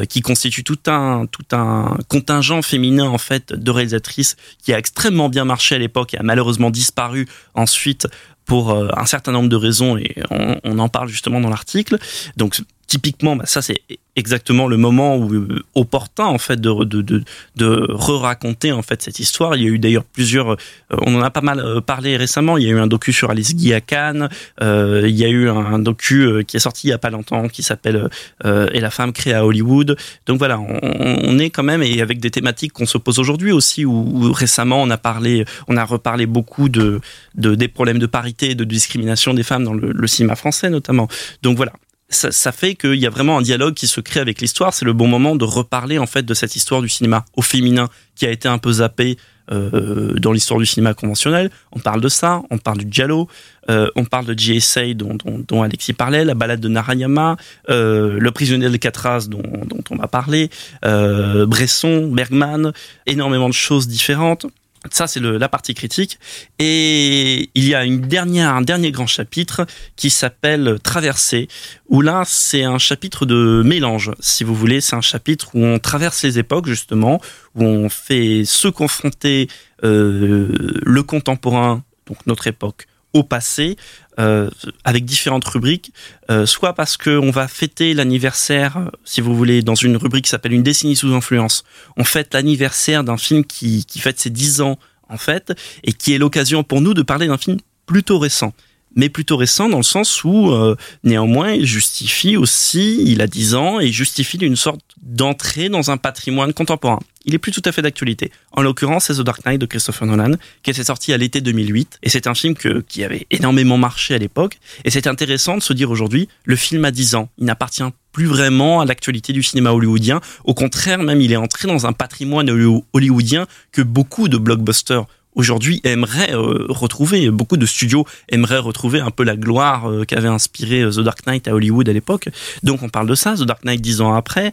qui 0.09 0.21
constituent 0.21 0.65
tout 0.65 0.79
un, 0.87 1.27
tout 1.27 1.47
un 1.53 1.97
contingent 2.09 2.61
féminin 2.61 3.09
en 3.09 3.19
fait 3.19 3.53
de 3.53 3.71
réalisatrices 3.71 4.37
qui 4.63 4.75
a 4.75 4.79
extrêmement 4.79 5.29
bien 5.29 5.45
marché 5.45 5.75
à 5.75 5.79
l'époque 5.79 6.13
et 6.13 6.19
a 6.19 6.23
malheureusement 6.23 6.71
disparu 6.71 7.27
ensuite 7.55 8.07
pour 8.47 8.71
euh, 8.71 8.89
un 8.97 9.07
certain 9.07 9.33
nombre 9.33 9.49
de 9.49 9.57
raisons 9.57 9.97
et 9.97 10.15
on, 10.31 10.59
on 10.65 10.79
en 10.79 10.89
parle 10.89 11.09
justement 11.09 11.41
dans 11.41 11.51
l'article. 11.51 11.99
Donc 12.37 12.61
typiquement, 12.87 13.37
bah, 13.37 13.47
ça 13.47 13.63
c'est 13.63 13.83
exactement 14.17 14.67
le 14.67 14.77
moment 14.77 15.17
où, 15.17 15.33
euh, 15.35 15.63
opportun 15.75 16.25
en 16.25 16.39
fait 16.39 16.61
de 16.61 16.85
de 16.85 17.03
de, 17.03 17.23
de 17.57 17.87
re-raconter 17.91 18.73
en 18.73 18.83
fait 18.83 19.03
cette 19.03 19.21
histoire. 19.21 19.57
Il 19.57 19.63
y 19.63 19.67
a 19.67 19.69
eu 19.69 19.79
d'ailleurs 19.79 20.05
plusieurs, 20.05 20.53
euh, 20.53 20.57
on 20.91 21.15
en 21.15 21.23
a 21.23 21.31
pas 21.31 21.43
mal 21.43 21.61
euh, 21.61 21.81
parlé 21.81 22.17
récemment. 22.17 22.57
Il 22.57 22.65
y 22.65 22.69
a 22.69 22.71
eu 22.71 22.79
un 22.79 22.87
docu 22.87 23.13
sur 23.13 23.31
Alice 23.31 23.55
Guy 23.55 23.75
à 23.75 23.81
Cannes. 23.81 24.29
Euh, 24.63 25.03
il 25.07 25.17
y 25.17 25.25
a 25.25 25.29
eu 25.29 25.49
un, 25.49 25.79
docu 25.79 26.45
qui 26.47 26.57
est 26.57 26.61
sorti 26.61 26.89
il 26.89 26.91
y 26.91 26.95
a 26.95 26.99
pas 26.99 27.11
longtemps 27.11 27.49
qui 27.49 27.63
s'appelle 27.63 28.09
Et 28.45 28.81
la 28.81 28.91
femme 28.91 29.13
créée 29.13 29.35
à 29.35 29.45
Hollywood. 29.45 29.97
Donc 30.27 30.39
voilà, 30.39 30.59
on, 30.59 30.81
on, 30.83 31.39
est 31.39 31.51
quand 31.51 31.63
même 31.63 31.83
et 31.83 32.01
avec 32.01 32.19
des 32.19 32.31
thématiques 32.31 32.73
qu'on 32.73 32.87
se 32.87 32.99
pose 32.99 33.19
aujourd'hui 33.19 33.53
aussi. 33.53 33.85
Où, 33.85 33.93
où, 33.93 34.33
récemment 34.33 34.83
on 34.83 34.91
a 34.91 34.97
parlé, 34.97 35.45
on 35.69 35.77
a 35.77 35.85
reparlé 35.85 36.27
beaucoup 36.27 36.69
de, 36.69 37.01
de 37.35 37.55
des 37.55 37.69
problèmes 37.69 37.99
de 37.99 38.07
parité 38.07 38.51
et 38.51 38.55
de 38.55 38.65
discrimination 38.65 39.35
des 39.35 39.43
femmes 39.43 39.65
dans 39.65 39.75
le, 39.75 39.93
le 39.93 40.07
cinéma 40.07 40.37
français 40.37 40.71
notamment. 40.71 41.09
Donc 41.43 41.57
voilà, 41.57 41.73
ça, 42.09 42.31
ça, 42.31 42.53
fait 42.53 42.75
qu'il 42.75 42.95
y 42.95 43.07
a 43.07 43.11
vraiment 43.11 43.39
un 43.39 43.43
dialogue 43.43 43.75
qui 43.75 43.87
se 43.87 44.01
crée 44.01 44.21
avec 44.21 44.41
l'histoire. 44.41 44.73
C'est 44.73 44.85
le 44.85 44.93
bon 44.93 45.09
moment 45.09 45.35
de 45.35 45.45
reparler 45.45 45.99
en 45.99 46.07
fait 46.07 46.23
de 46.23 46.35
cette 46.35 46.55
histoire 46.55 46.83
du 46.83 46.89
cinéma 46.89 47.25
au 47.35 47.43
féminin 47.43 47.89
qui 48.15 48.27
a 48.27 48.31
été 48.31 48.49
un 48.49 48.59
peu 48.59 48.73
zappé 48.73 49.17
euh, 49.51 50.15
dans 50.15 50.33
l'histoire 50.33 50.59
du 50.59 50.67
cinéma 50.67 50.95
conventionnel. 50.95 51.51
On 51.73 51.79
parle 51.79 52.01
de 52.01 52.09
ça, 52.09 52.43
on 52.51 52.59
parle 52.59 52.79
du 52.79 52.87
giallo, 52.91 53.29
euh, 53.71 53.89
on 53.97 54.05
parle 54.05 54.27
de 54.27 54.35
GSA 54.35 54.95
dont, 54.95 55.15
dont, 55.15 55.45
dont, 55.47 55.63
Alexis 55.63 55.93
parlait, 55.93 56.25
la 56.25 56.35
balade 56.35 56.61
de 56.61 56.69
Narayama, 56.69 57.37
euh, 57.71 58.19
le 58.19 58.31
prisonnier 58.31 58.71
de 58.71 58.77
Catras 58.77 59.27
dont, 59.29 59.43
dont 59.67 59.83
on 59.91 59.99
a 60.01 60.09
parlé, 60.09 60.51
euh, 60.85 61.47
Bresson, 61.47 62.11
Bergman, 62.13 62.73
énormément 63.07 63.49
de 63.49 63.55
choses 63.55 63.89
différentes. 63.89 64.47
Ça, 64.91 65.07
c'est 65.07 65.21
la 65.21 65.49
partie 65.49 65.75
critique. 65.75 66.19
Et 66.59 67.51
il 67.55 67.65
y 67.65 67.75
a 67.75 67.81
un 67.81 68.63
dernier 68.63 68.91
grand 68.91 69.07
chapitre 69.07 69.67
qui 69.97 70.11
s'appelle 70.11 70.79
Traversée, 70.83 71.49
où 71.89 72.01
là, 72.01 72.23
c'est 72.27 72.65
un 72.65 72.79
chapitre 72.79 73.27
de 73.27 73.63
mélange, 73.65 74.13
si 74.21 74.45
vous 74.45 74.55
voulez. 74.55 74.81
C'est 74.81 74.97
un 74.97 75.01
chapitre 75.01 75.51
où 75.55 75.65
on 75.65 75.79
traverse 75.79 76.23
les 76.23 76.39
époques, 76.39 76.67
justement, 76.67 77.21
où 77.55 77.65
on 77.65 77.89
fait 77.89 78.45
se 78.45 78.69
confronter 78.69 79.49
euh, 79.85 80.49
le 80.85 81.03
contemporain, 81.03 81.83
donc 82.07 82.19
notre 82.27 82.47
époque, 82.47 82.87
au 83.13 83.23
passé, 83.23 83.77
euh, 84.19 84.51
avec 84.85 85.05
différentes 85.05 85.45
rubriques, 85.45 85.93
euh, 86.31 86.47
soit 86.47 86.75
parce 86.75 86.97
qu'on 86.97 87.31
va 87.31 87.49
fêter 87.49 87.95
l'anniversaire, 87.95 88.91
si 89.05 89.21
vous 89.21 89.37
voulez, 89.37 89.63
dans 89.63 89.75
une 89.75 89.97
rubrique 89.97 90.25
qui 90.25 90.31
s'appelle 90.31 90.53
Une 90.53 90.63
décennie 90.63 90.97
sous 90.97 91.13
influence. 91.15 91.65
On 91.97 92.05
fête 92.05 92.33
l'anniversaire 92.35 93.05
d'un 93.05 93.19
film 93.19 93.45
qui, 93.45 93.85
qui 93.85 94.01
fête 94.01 94.19
ses 94.19 94.31
10 94.31 94.61
ans, 94.63 94.79
en 95.09 95.19
fait, 95.19 95.53
et 95.85 95.93
qui 95.93 96.15
est 96.15 96.19
l'occasion 96.19 96.65
pour 96.65 96.81
nous 96.81 96.95
de 96.95 97.03
parler 97.03 97.27
d'un 97.27 97.39
film 97.39 97.59
plutôt 97.87 98.19
récent 98.19 98.53
mais 98.97 99.09
plutôt 99.09 99.37
récent 99.37 99.69
dans 99.69 99.77
le 99.77 99.83
sens 99.85 100.25
où 100.25 100.51
euh, 100.51 100.75
néanmoins 101.05 101.53
il 101.53 101.67
justifie 101.67 102.37
aussi, 102.37 103.03
il 103.07 103.21
a 103.21 103.27
10 103.27 103.55
ans 103.55 103.81
et 103.81 103.87
il 103.87 103.93
justifie 103.93 104.39
une 104.39 104.57
sorte 104.57 104.81
d'entrée 105.01 105.69
dans 105.69 105.91
un 105.91 105.99
patrimoine 105.99 106.53
contemporain. 106.53 106.99
Il 107.25 107.35
est 107.35 107.39
plus 107.39 107.53
tout 107.53 107.63
à 107.65 107.73
fait 107.73 107.83
d'actualité. 107.83 108.31
En 108.53 108.63
l'occurrence, 108.63 109.07
c'est 109.07 109.15
The 109.15 109.23
Dark 109.23 109.45
Knight 109.45 109.61
de 109.61 109.67
Christopher 109.67 110.07
Nolan, 110.07 110.33
qui 110.63 110.71
était 110.71 110.85
sorti 110.85 111.13
à 111.13 111.17
l'été 111.17 111.41
2008, 111.41 111.99
et 112.03 112.09
c'est 112.09 112.29
un 112.29 112.35
film 112.35 112.55
que, 112.55 112.85
qui 112.89 113.03
avait 113.03 113.27
énormément 113.31 113.79
marché 113.79 114.15
à 114.15 114.19
l'époque, 114.19 114.59
et 114.85 114.91
c'est 114.91 115.07
intéressant 115.07 115.57
de 115.57 115.63
se 115.63 115.73
dire 115.73 115.91
aujourd'hui, 115.91 116.29
le 116.45 116.55
film 116.55 116.85
a 116.85 116.93
10 116.93 117.17
ans, 117.17 117.29
il 117.39 117.47
n'appartient 117.47 117.83
plus 118.13 118.27
vraiment 118.27 118.81
à 118.81 118.85
l'actualité 118.85 119.33
du 119.33 119.43
cinéma 119.43 119.73
hollywoodien, 119.73 120.21
au 120.45 120.55
contraire 120.55 121.03
même, 121.03 121.21
il 121.21 121.33
est 121.33 121.37
entré 121.37 121.67
dans 121.67 121.87
un 121.87 121.93
patrimoine 121.93 122.49
hollywoodien 122.93 123.47
que 123.73 123.83
beaucoup 123.83 124.29
de 124.29 124.39
blockbusters 124.39 125.07
aujourd'hui 125.37 125.81
aimerait 125.85 126.35
euh, 126.35 126.67
retrouver, 126.69 127.31
beaucoup 127.31 127.57
de 127.57 127.67
studios 127.67 128.05
aimeraient 128.29 128.59
retrouver 128.59 129.01
un 129.01 129.11
peu 129.11 129.23
la 129.23 129.37
gloire 129.37 129.89
euh, 129.89 130.05
qu'avait 130.05 130.29
inspiré 130.29 130.83
euh, 130.83 130.91
The 130.91 131.01
Dark 131.01 131.27
Knight 131.27 131.47
à 131.47 131.55
Hollywood 131.55 131.89
à 131.89 131.93
l'époque. 131.93 132.29
Donc 132.65 132.83
on 132.83 132.89
parle 132.89 133.07
de 133.07 133.15
ça, 133.15 133.35
The 133.35 133.43
Dark 133.43 133.65
Knight 133.65 133.81
dix 133.81 134.01
ans 134.01 134.15
après, 134.15 134.53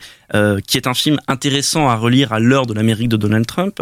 qui 0.67 0.77
est 0.77 0.87
un 0.87 0.93
film 0.93 1.19
intéressant 1.27 1.87
à 1.87 1.95
relire 1.95 2.33
à 2.33 2.39
l'heure 2.39 2.65
de 2.65 2.73
l'Amérique 2.73 3.07
de 3.07 3.17
Donald 3.17 3.45
Trump. 3.45 3.81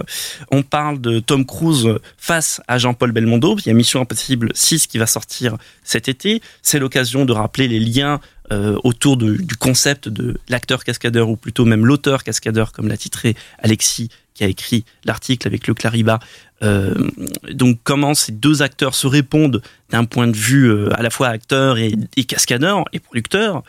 On 0.52 0.62
parle 0.62 1.02
de 1.02 1.20
Tom 1.20 1.46
Cruise 1.46 1.88
face 2.18 2.62
à 2.68 2.78
Jean-Paul 2.78 3.12
Belmondo. 3.12 3.58
Il 3.60 3.68
y 3.68 3.70
a 3.70 3.74
Mission 3.74 4.02
Impossible 4.02 4.52
6 4.54 4.88
qui 4.88 4.98
va 4.98 5.08
sortir 5.08 5.56
cet 5.84 6.08
été. 6.08 6.42
C'est 6.62 6.78
l'occasion 6.78 7.26
de 7.26 7.34
rappeler 7.34 7.68
les 7.68 7.80
liens 7.80 8.20
autour 8.84 9.16
de, 9.16 9.38
du 9.38 9.56
concept 9.56 10.10
de 10.10 10.38
l'acteur 10.50 10.84
cascadeur 10.84 11.30
ou 11.30 11.38
plutôt 11.38 11.64
même 11.64 11.86
l'auteur 11.86 12.22
cascadeur 12.22 12.74
comme 12.74 12.90
l'a 12.90 12.98
titré 12.98 13.34
Alexis 13.60 14.10
qui 14.34 14.44
a 14.44 14.48
écrit 14.48 14.86
l'article 15.06 15.48
avec 15.48 15.68
le 15.68 15.74
Clariba 15.74 16.20
euh, 16.20 16.51
donc 16.62 17.80
comment 17.84 18.14
ces 18.14 18.32
deux 18.32 18.62
acteurs 18.62 18.96
se 18.96 19.08
répondent 19.08 19.62
d'un 19.92 20.06
point 20.06 20.28
de 20.28 20.38
vue 20.38 20.70
euh, 20.70 20.90
à 20.94 21.02
la 21.02 21.10
fois 21.10 21.28
acteur 21.28 21.78
et, 21.78 21.94
et 22.16 22.24
cascadeur 22.24 22.86
et 22.94 23.00
producteur. 23.00 23.62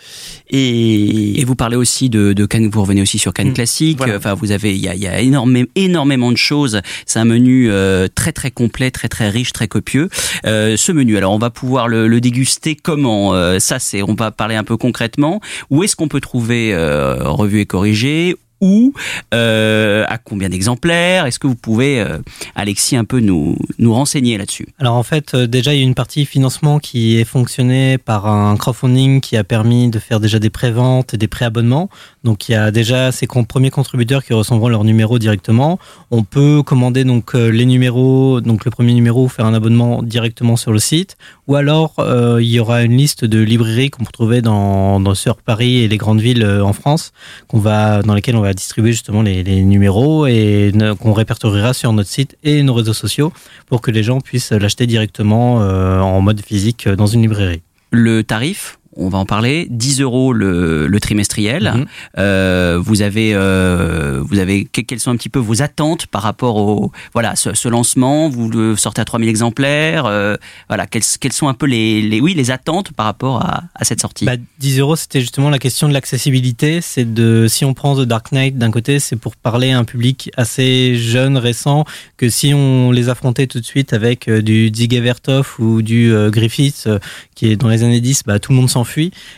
Et, 0.50 1.40
et 1.40 1.44
vous 1.44 1.56
parlez 1.56 1.76
aussi 1.76 2.10
de, 2.10 2.32
de 2.32 2.46
Cannes, 2.46 2.68
vous 2.68 2.82
revenez 2.82 3.02
aussi 3.02 3.18
sur 3.18 3.32
Cannes 3.32 3.48
mmh, 3.48 3.54
classique. 3.54 3.98
Voilà. 3.98 4.18
Enfin, 4.18 4.34
vous 4.34 4.52
avez, 4.52 4.72
il 4.72 4.80
y 4.80 4.88
a, 4.88 4.94
y 4.94 5.06
a 5.08 5.20
énormément, 5.20 5.68
énormément 5.74 6.30
de 6.30 6.36
choses. 6.36 6.80
C'est 7.06 7.18
un 7.18 7.24
menu 7.24 7.70
euh, 7.70 8.06
très 8.14 8.32
très 8.32 8.50
complet, 8.50 8.90
très 8.90 9.08
très 9.08 9.30
riche, 9.30 9.52
très 9.52 9.68
copieux. 9.68 10.08
Euh, 10.46 10.76
ce 10.76 10.92
menu, 10.92 11.16
alors 11.16 11.32
on 11.32 11.38
va 11.38 11.50
pouvoir 11.50 11.88
le, 11.88 12.06
le 12.06 12.20
déguster 12.20 12.76
comment 12.76 13.34
euh, 13.34 13.58
Ça, 13.58 13.80
c'est, 13.80 14.02
on 14.02 14.14
va 14.14 14.30
parler 14.30 14.54
un 14.54 14.64
peu 14.64 14.76
concrètement. 14.76 15.40
Où 15.70 15.82
est-ce 15.82 15.96
qu'on 15.96 16.08
peut 16.08 16.20
trouver 16.20 16.72
euh, 16.72 17.16
revue 17.24 17.60
et 17.60 17.66
corrigé 17.66 18.36
où, 18.62 18.94
euh, 19.34 20.04
à 20.08 20.16
combien 20.16 20.48
d'exemplaires? 20.48 21.26
Est-ce 21.26 21.38
que 21.38 21.48
vous 21.48 21.56
pouvez, 21.56 22.00
euh, 22.00 22.18
Alexis, 22.54 22.96
un 22.96 23.04
peu 23.04 23.20
nous, 23.20 23.58
nous 23.78 23.92
renseigner 23.92 24.38
là-dessus? 24.38 24.68
Alors 24.78 24.94
en 24.94 25.02
fait, 25.02 25.34
euh, 25.34 25.46
déjà, 25.46 25.74
il 25.74 25.78
y 25.78 25.82
a 25.82 25.84
une 25.84 25.96
partie 25.96 26.24
financement 26.24 26.78
qui 26.78 27.18
est 27.18 27.24
fonctionnée 27.24 27.98
par 27.98 28.26
un 28.26 28.56
crowdfunding 28.56 29.20
qui 29.20 29.36
a 29.36 29.44
permis 29.44 29.90
de 29.90 29.98
faire 29.98 30.20
déjà 30.20 30.38
des 30.38 30.48
préventes 30.48 31.12
et 31.12 31.16
des 31.18 31.26
préabonnements. 31.26 31.90
Donc 32.22 32.48
il 32.48 32.52
y 32.52 32.54
a 32.54 32.70
déjà 32.70 33.10
ces 33.10 33.26
premiers 33.26 33.70
contributeurs 33.70 34.24
qui 34.24 34.32
recevront 34.32 34.68
leur 34.68 34.84
numéro 34.84 35.18
directement. 35.18 35.80
On 36.12 36.22
peut 36.22 36.62
commander 36.62 37.02
donc 37.02 37.34
les 37.34 37.66
numéros, 37.66 38.40
donc 38.40 38.64
le 38.64 38.70
premier 38.70 38.94
numéro, 38.94 39.26
faire 39.26 39.46
un 39.46 39.54
abonnement 39.54 40.04
directement 40.04 40.56
sur 40.56 40.72
le 40.72 40.78
site, 40.78 41.16
ou 41.48 41.56
alors 41.56 41.94
il 41.98 42.46
y 42.46 42.60
aura 42.60 42.82
une 42.82 42.96
liste 42.96 43.24
de 43.24 43.40
librairies 43.40 43.90
qu'on 43.90 44.04
peut 44.04 44.12
trouver 44.12 44.40
dans, 44.40 45.14
sur 45.14 45.36
Paris 45.36 45.78
et 45.78 45.88
les 45.88 45.96
grandes 45.96 46.20
villes 46.20 46.46
en 46.46 46.72
France, 46.72 47.12
va 47.52 48.02
dans 48.02 48.14
lesquelles 48.14 48.36
on 48.36 48.40
va 48.40 48.51
distribuer 48.54 48.92
justement 48.92 49.22
les, 49.22 49.42
les 49.42 49.62
numéros 49.62 50.26
et 50.26 50.72
qu'on 51.00 51.12
répertoriera 51.12 51.72
sur 51.74 51.92
notre 51.92 52.08
site 52.10 52.36
et 52.42 52.62
nos 52.62 52.74
réseaux 52.74 52.92
sociaux 52.92 53.32
pour 53.66 53.80
que 53.80 53.90
les 53.90 54.02
gens 54.02 54.20
puissent 54.20 54.52
l'acheter 54.52 54.86
directement 54.86 55.62
euh, 55.62 56.00
en 56.00 56.20
mode 56.20 56.40
physique 56.40 56.88
dans 56.88 57.06
une 57.06 57.22
librairie. 57.22 57.62
Le 57.90 58.22
tarif? 58.22 58.78
On 58.96 59.08
va 59.08 59.18
en 59.18 59.26
parler. 59.26 59.66
10 59.70 60.00
euros 60.00 60.32
le, 60.32 60.86
le 60.86 61.00
trimestriel. 61.00 61.72
Mmh. 61.74 61.84
Euh, 62.18 62.78
vous 62.82 63.02
avez, 63.02 63.32
euh, 63.34 64.22
vous 64.24 64.38
avez 64.38 64.64
quelles 64.64 65.00
sont 65.00 65.10
un 65.10 65.16
petit 65.16 65.28
peu 65.28 65.38
vos 65.38 65.62
attentes 65.62 66.06
par 66.06 66.22
rapport 66.22 66.56
au 66.56 66.92
voilà 67.12 67.36
ce, 67.36 67.54
ce 67.54 67.68
lancement? 67.68 68.28
Vous 68.28 68.48
le 68.50 68.76
sortez 68.76 69.00
à 69.00 69.04
3000 69.04 69.28
exemplaires. 69.28 70.06
Euh, 70.06 70.36
voilà 70.68 70.86
quelles, 70.86 71.02
quelles 71.20 71.32
sont 71.32 71.48
un 71.48 71.54
peu 71.54 71.66
les, 71.66 72.02
les 72.02 72.20
oui 72.20 72.34
les 72.34 72.50
attentes 72.50 72.92
par 72.92 73.06
rapport 73.06 73.42
à, 73.42 73.64
à 73.74 73.84
cette 73.84 74.00
sortie? 74.00 74.24
Bah, 74.24 74.36
10 74.58 74.80
euros, 74.80 74.96
c'était 74.96 75.20
justement 75.20 75.50
la 75.50 75.58
question 75.58 75.88
de 75.88 75.92
l'accessibilité. 75.92 76.80
C'est 76.80 77.12
de 77.12 77.46
si 77.48 77.64
on 77.64 77.74
prend 77.74 77.96
The 77.96 78.06
Dark 78.06 78.32
Knight 78.32 78.58
d'un 78.58 78.70
côté, 78.70 78.98
c'est 78.98 79.16
pour 79.16 79.36
parler 79.36 79.72
à 79.72 79.78
un 79.78 79.84
public 79.84 80.30
assez 80.36 80.96
jeune, 80.96 81.36
récent, 81.36 81.84
que 82.16 82.28
si 82.28 82.54
on 82.54 82.90
les 82.90 83.08
affrontait 83.08 83.46
tout 83.46 83.60
de 83.60 83.64
suite 83.64 83.92
avec 83.92 84.28
euh, 84.28 84.42
du 84.42 84.68
Dziga 84.68 85.00
Vertov 85.00 85.54
ou 85.58 85.82
du 85.82 86.12
euh, 86.12 86.30
Griffith, 86.30 86.84
euh, 86.86 86.98
qui 87.34 87.50
est 87.50 87.56
dans 87.56 87.68
les 87.68 87.82
années 87.82 88.00
10, 88.00 88.22
bah, 88.26 88.38
tout 88.38 88.52
le 88.52 88.56
monde 88.56 88.70
s'en 88.70 88.81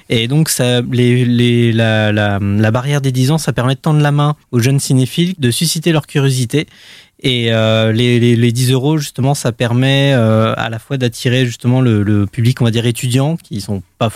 Et 0.09 0.29
donc, 0.29 0.49
ça, 0.49 0.81
la 0.83 2.71
barrière 2.71 3.01
des 3.01 3.13
10 3.13 3.31
ans, 3.33 3.39
ça 3.39 3.53
permet 3.53 3.75
de 3.75 3.81
tendre 3.81 4.01
la 4.01 4.13
main 4.13 4.37
aux 4.53 4.61
jeunes 4.61 4.81
cinéphiles, 4.81 5.35
de 5.39 5.51
susciter 5.51 5.93
leur 5.93 6.07
curiosité 6.07 6.67
Et 7.27 7.51
euh, 7.51 7.91
les, 7.91 8.21
les, 8.21 8.37
les 8.37 8.53
10 8.53 8.73
euros, 8.73 8.99
justement, 8.99 9.33
ça 9.33 9.51
permet 9.51 10.13
euh, 10.13 10.53
à 10.59 10.69
la 10.69 10.79
fois 10.79 10.99
d'attirer 10.99 11.47
justement 11.47 11.81
le, 11.81 12.27
public, 12.27 12.61
on 12.61 12.67
va 12.67 12.71
dire 12.71 12.85
étudiant, 12.85 13.39
qui 13.39 13.63
sont 13.63 13.83
pas, 13.97 14.11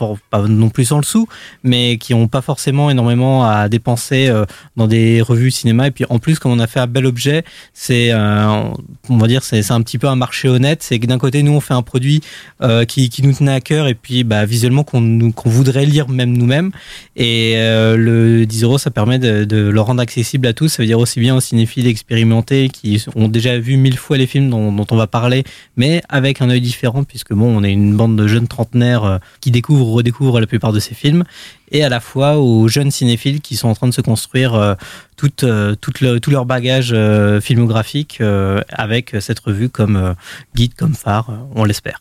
non 0.47 0.68
plus 0.68 0.85
sans 0.85 0.99
le 0.99 1.05
sou, 1.05 1.27
mais 1.62 1.97
qui 1.97 2.12
ont 2.12 2.29
pas 2.29 2.42
forcément 2.42 2.90
énormément 2.90 3.49
à 3.49 3.71
dépenser 3.71 4.29
euh, 4.29 4.44
dans 4.77 4.87
des 4.87 5.23
revues 5.23 5.51
cinéma. 5.51 5.87
Et 5.87 5.90
puis 5.90 6.05
en 6.11 6.18
plus, 6.18 6.38
comme 6.38 6.53
on 6.53 6.59
a 6.59 6.66
fait 6.66 6.81
un 6.81 6.87
bel 6.87 7.07
objet, 7.07 7.44
c'est, 7.73 8.12
on 8.12 9.16
va 9.16 9.27
dire, 9.27 9.42
c'est 9.42 9.71
un 9.71 9.81
petit 9.81 9.97
peu 9.97 10.07
un 10.07 10.16
marché 10.16 10.51
honnête. 10.51 10.83
C'est 10.83 10.99
que 10.99 11.07
d'un 11.07 11.16
côté, 11.16 11.42
nous, 11.42 11.53
on 11.53 11.61
fait 11.61 11.73
un 11.73 11.83
produit 11.83 12.21
qui, 12.87 13.23
nous 13.23 13.33
tenait 13.33 13.53
à 13.53 13.61
cœur 13.62 13.88
et 13.88 13.94
puis 13.94 14.23
bah, 14.23 14.44
visuellement 14.44 14.85
qu'on 14.85 15.33
voudrait 15.47 15.87
lire 15.87 16.11
même 16.11 16.37
nous-mêmes. 16.37 16.73
Et 17.16 17.55
le 17.57 18.44
10 18.44 18.64
euros, 18.64 18.77
ça 18.77 18.90
permet 18.90 19.18
de, 19.18 19.44
de 19.44 19.57
le 19.57 19.81
rendre 19.81 20.03
accessible 20.03 20.47
à 20.47 20.53
tous. 20.53 20.68
Ça 20.68 20.83
veut 20.83 20.87
dire 20.87 20.99
aussi 20.99 21.21
bien 21.21 21.35
aux 21.35 21.40
cinéphiles 21.40 21.87
expérimentés 21.87 22.68
qui 22.68 22.98
ont 23.15 23.29
déjà 23.29 23.59
vu 23.59 23.77
mille 23.77 23.97
fois 23.97 24.17
les 24.17 24.27
films 24.27 24.51
dont, 24.51 24.73
dont 24.73 24.87
on 24.91 24.97
va 24.97 25.07
parler, 25.07 25.45
mais 25.77 26.03
avec 26.09 26.41
un 26.43 26.51
œil 26.51 26.61
différent, 26.61 27.05
puisque 27.05 27.33
bon, 27.33 27.47
on 27.57 27.63
est 27.65 27.73
une 27.73 27.95
bande 27.97 28.17
de 28.17 28.27
jeunes 28.27 28.49
trentenaires 28.49 29.05
euh, 29.05 29.19
qui 29.41 29.51
découvrent 29.51 29.87
ou 29.89 29.93
redécouvrent 29.93 30.41
la 30.41 30.47
plupart 30.47 30.73
de 30.73 30.81
ces 30.81 30.95
films, 30.95 31.25
et 31.71 31.85
à 31.85 31.89
la 31.89 32.01
fois 32.01 32.39
aux 32.39 32.67
jeunes 32.69 32.91
cinéphiles 32.91 33.41
qui 33.41 33.57
sont 33.57 33.69
en 33.69 33.75
train 33.75 33.89
de 33.89 33.95
se 33.95 34.01
construire 34.01 34.55
euh, 34.55 34.75
tout, 35.17 35.31
euh, 35.45 35.75
tout, 35.81 35.93
le- 36.01 36.19
tout 36.19 36.31
leur 36.31 36.47
bagage 36.47 36.91
euh, 36.93 37.41
filmographique 37.41 38.19
euh, 38.21 38.61
avec 38.71 39.15
cette 39.21 39.41
revue 39.41 39.69
comme 39.69 39.97
euh, 39.97 40.15
guide, 40.55 40.75
comme 40.75 40.95
phare, 40.95 41.31
euh, 41.31 41.37
on 41.55 41.65
l'espère. 41.65 41.99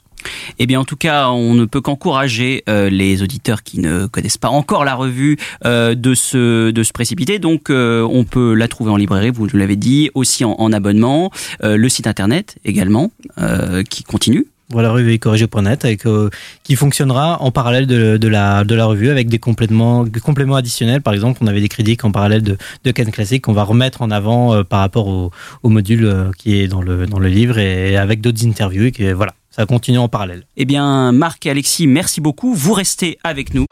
Eh 0.60 0.66
bien, 0.66 0.80
en 0.80 0.86
tout 0.86 0.96
cas, 0.96 1.30
on 1.30 1.54
ne 1.54 1.66
peut 1.66 1.82
qu'encourager 1.82 2.64
euh, 2.70 2.90
les 2.90 3.22
auditeurs 3.22 3.64
qui 3.64 3.80
ne 3.80 4.08
connaissent 4.08 4.38
pas 4.38 4.50
encore 4.50 4.86
la 4.86 4.96
revue 4.96 5.38
euh, 5.66 5.96
de 5.96 6.14
se 6.16 6.72
de 6.72 6.84
se 6.84 6.92
précipiter. 6.92 7.40
Donc, 7.40 7.70
euh, 7.70 8.08
on 8.10 8.24
peut 8.24 8.54
la 8.54 8.68
trouver 8.68 8.92
en 8.92 8.98
librairie, 8.98 9.30
vous 9.32 9.48
l'avez 9.54 9.76
dit, 9.76 10.10
aussi 10.14 10.44
en, 10.46 10.56
en 10.58 10.72
abonnement, 10.74 11.32
Euh, 11.64 11.78
le 11.78 11.90
site 11.90 12.08
internet 12.08 12.58
également 12.66 13.12
euh, 13.40 13.84
qui 13.84 14.04
continue. 14.04 14.46
Voilà, 14.70 14.92
revue 14.92 15.18
corrigé.net 15.18 15.86
avec 15.86 16.06
euh, 16.06 16.30
qui 16.64 16.76
fonctionnera 16.76 17.42
en 17.42 17.52
parallèle 17.52 17.88
de, 17.88 18.18
de 18.18 18.28
la 18.28 18.66
de 18.66 18.76
la 18.76 18.86
revue 18.86 19.10
avec 19.10 19.30
des 19.30 19.40
compléments 19.40 20.04
des 20.04 20.20
compléments 20.20 20.56
additionnels. 20.58 21.02
Par 21.02 21.14
exemple, 21.14 21.40
on 21.42 21.48
avait 21.48 21.62
des 21.62 21.70
critiques 21.70 22.04
en 22.04 22.12
parallèle 22.12 22.42
de 22.42 22.58
de 22.84 22.92
Cannes 22.92 23.12
classique 23.12 23.44
qu'on 23.46 23.54
va 23.54 23.64
remettre 23.64 24.02
en 24.02 24.12
avant 24.12 24.54
euh, 24.54 24.64
par 24.64 24.80
rapport 24.82 25.08
au, 25.08 25.32
au 25.64 25.70
module 25.70 26.06
euh, 26.06 26.32
qui 26.38 26.60
est 26.60 26.68
dans 26.68 26.82
le 26.82 27.06
dans 27.08 27.20
le 27.20 27.30
livre 27.30 27.58
et 27.60 27.96
avec 27.96 28.20
d'autres 28.20 28.46
interviews. 28.46 28.92
Et 29.00 29.14
voilà, 29.14 29.34
ça 29.58 29.66
continue 29.66 29.98
en 29.98 30.08
parallèle. 30.08 30.44
Eh 30.56 30.66
bien, 30.66 31.12
Marc 31.12 31.46
et 31.46 31.50
Alexis, 31.50 31.88
merci 31.88 32.22
beaucoup. 32.22 32.54
Vous 32.54 32.74
restez 32.74 33.18
avec 33.24 33.54
nous. 33.54 33.66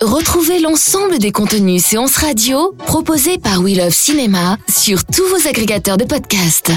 Retrouvez 0.00 0.58
l'ensemble 0.58 1.18
des 1.18 1.32
contenus 1.32 1.84
séances 1.84 2.16
radio 2.16 2.72
proposés 2.86 3.38
par 3.38 3.60
We 3.60 3.76
Love 3.76 3.94
Cinéma 3.94 4.58
sur 4.68 5.04
tous 5.04 5.26
vos 5.28 5.48
agrégateurs 5.48 5.96
de 5.96 6.04
podcasts. 6.04 6.72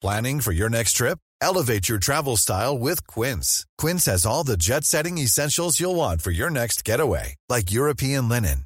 Planning 0.00 0.40
for 0.40 0.52
your 0.52 0.70
next 0.70 0.92
trip? 0.92 1.18
Elevate 1.40 1.88
your 1.88 1.98
travel 1.98 2.36
style 2.36 2.78
with 2.78 3.06
Quince. 3.06 3.66
Quince 3.76 4.06
has 4.06 4.24
all 4.24 4.44
the 4.44 4.56
jet 4.56 4.84
setting 4.84 5.18
essentials 5.18 5.80
you'll 5.80 5.96
want 5.96 6.22
for 6.22 6.30
your 6.30 6.50
next 6.50 6.84
getaway, 6.84 7.34
like 7.48 7.72
European 7.72 8.28
linen, 8.28 8.65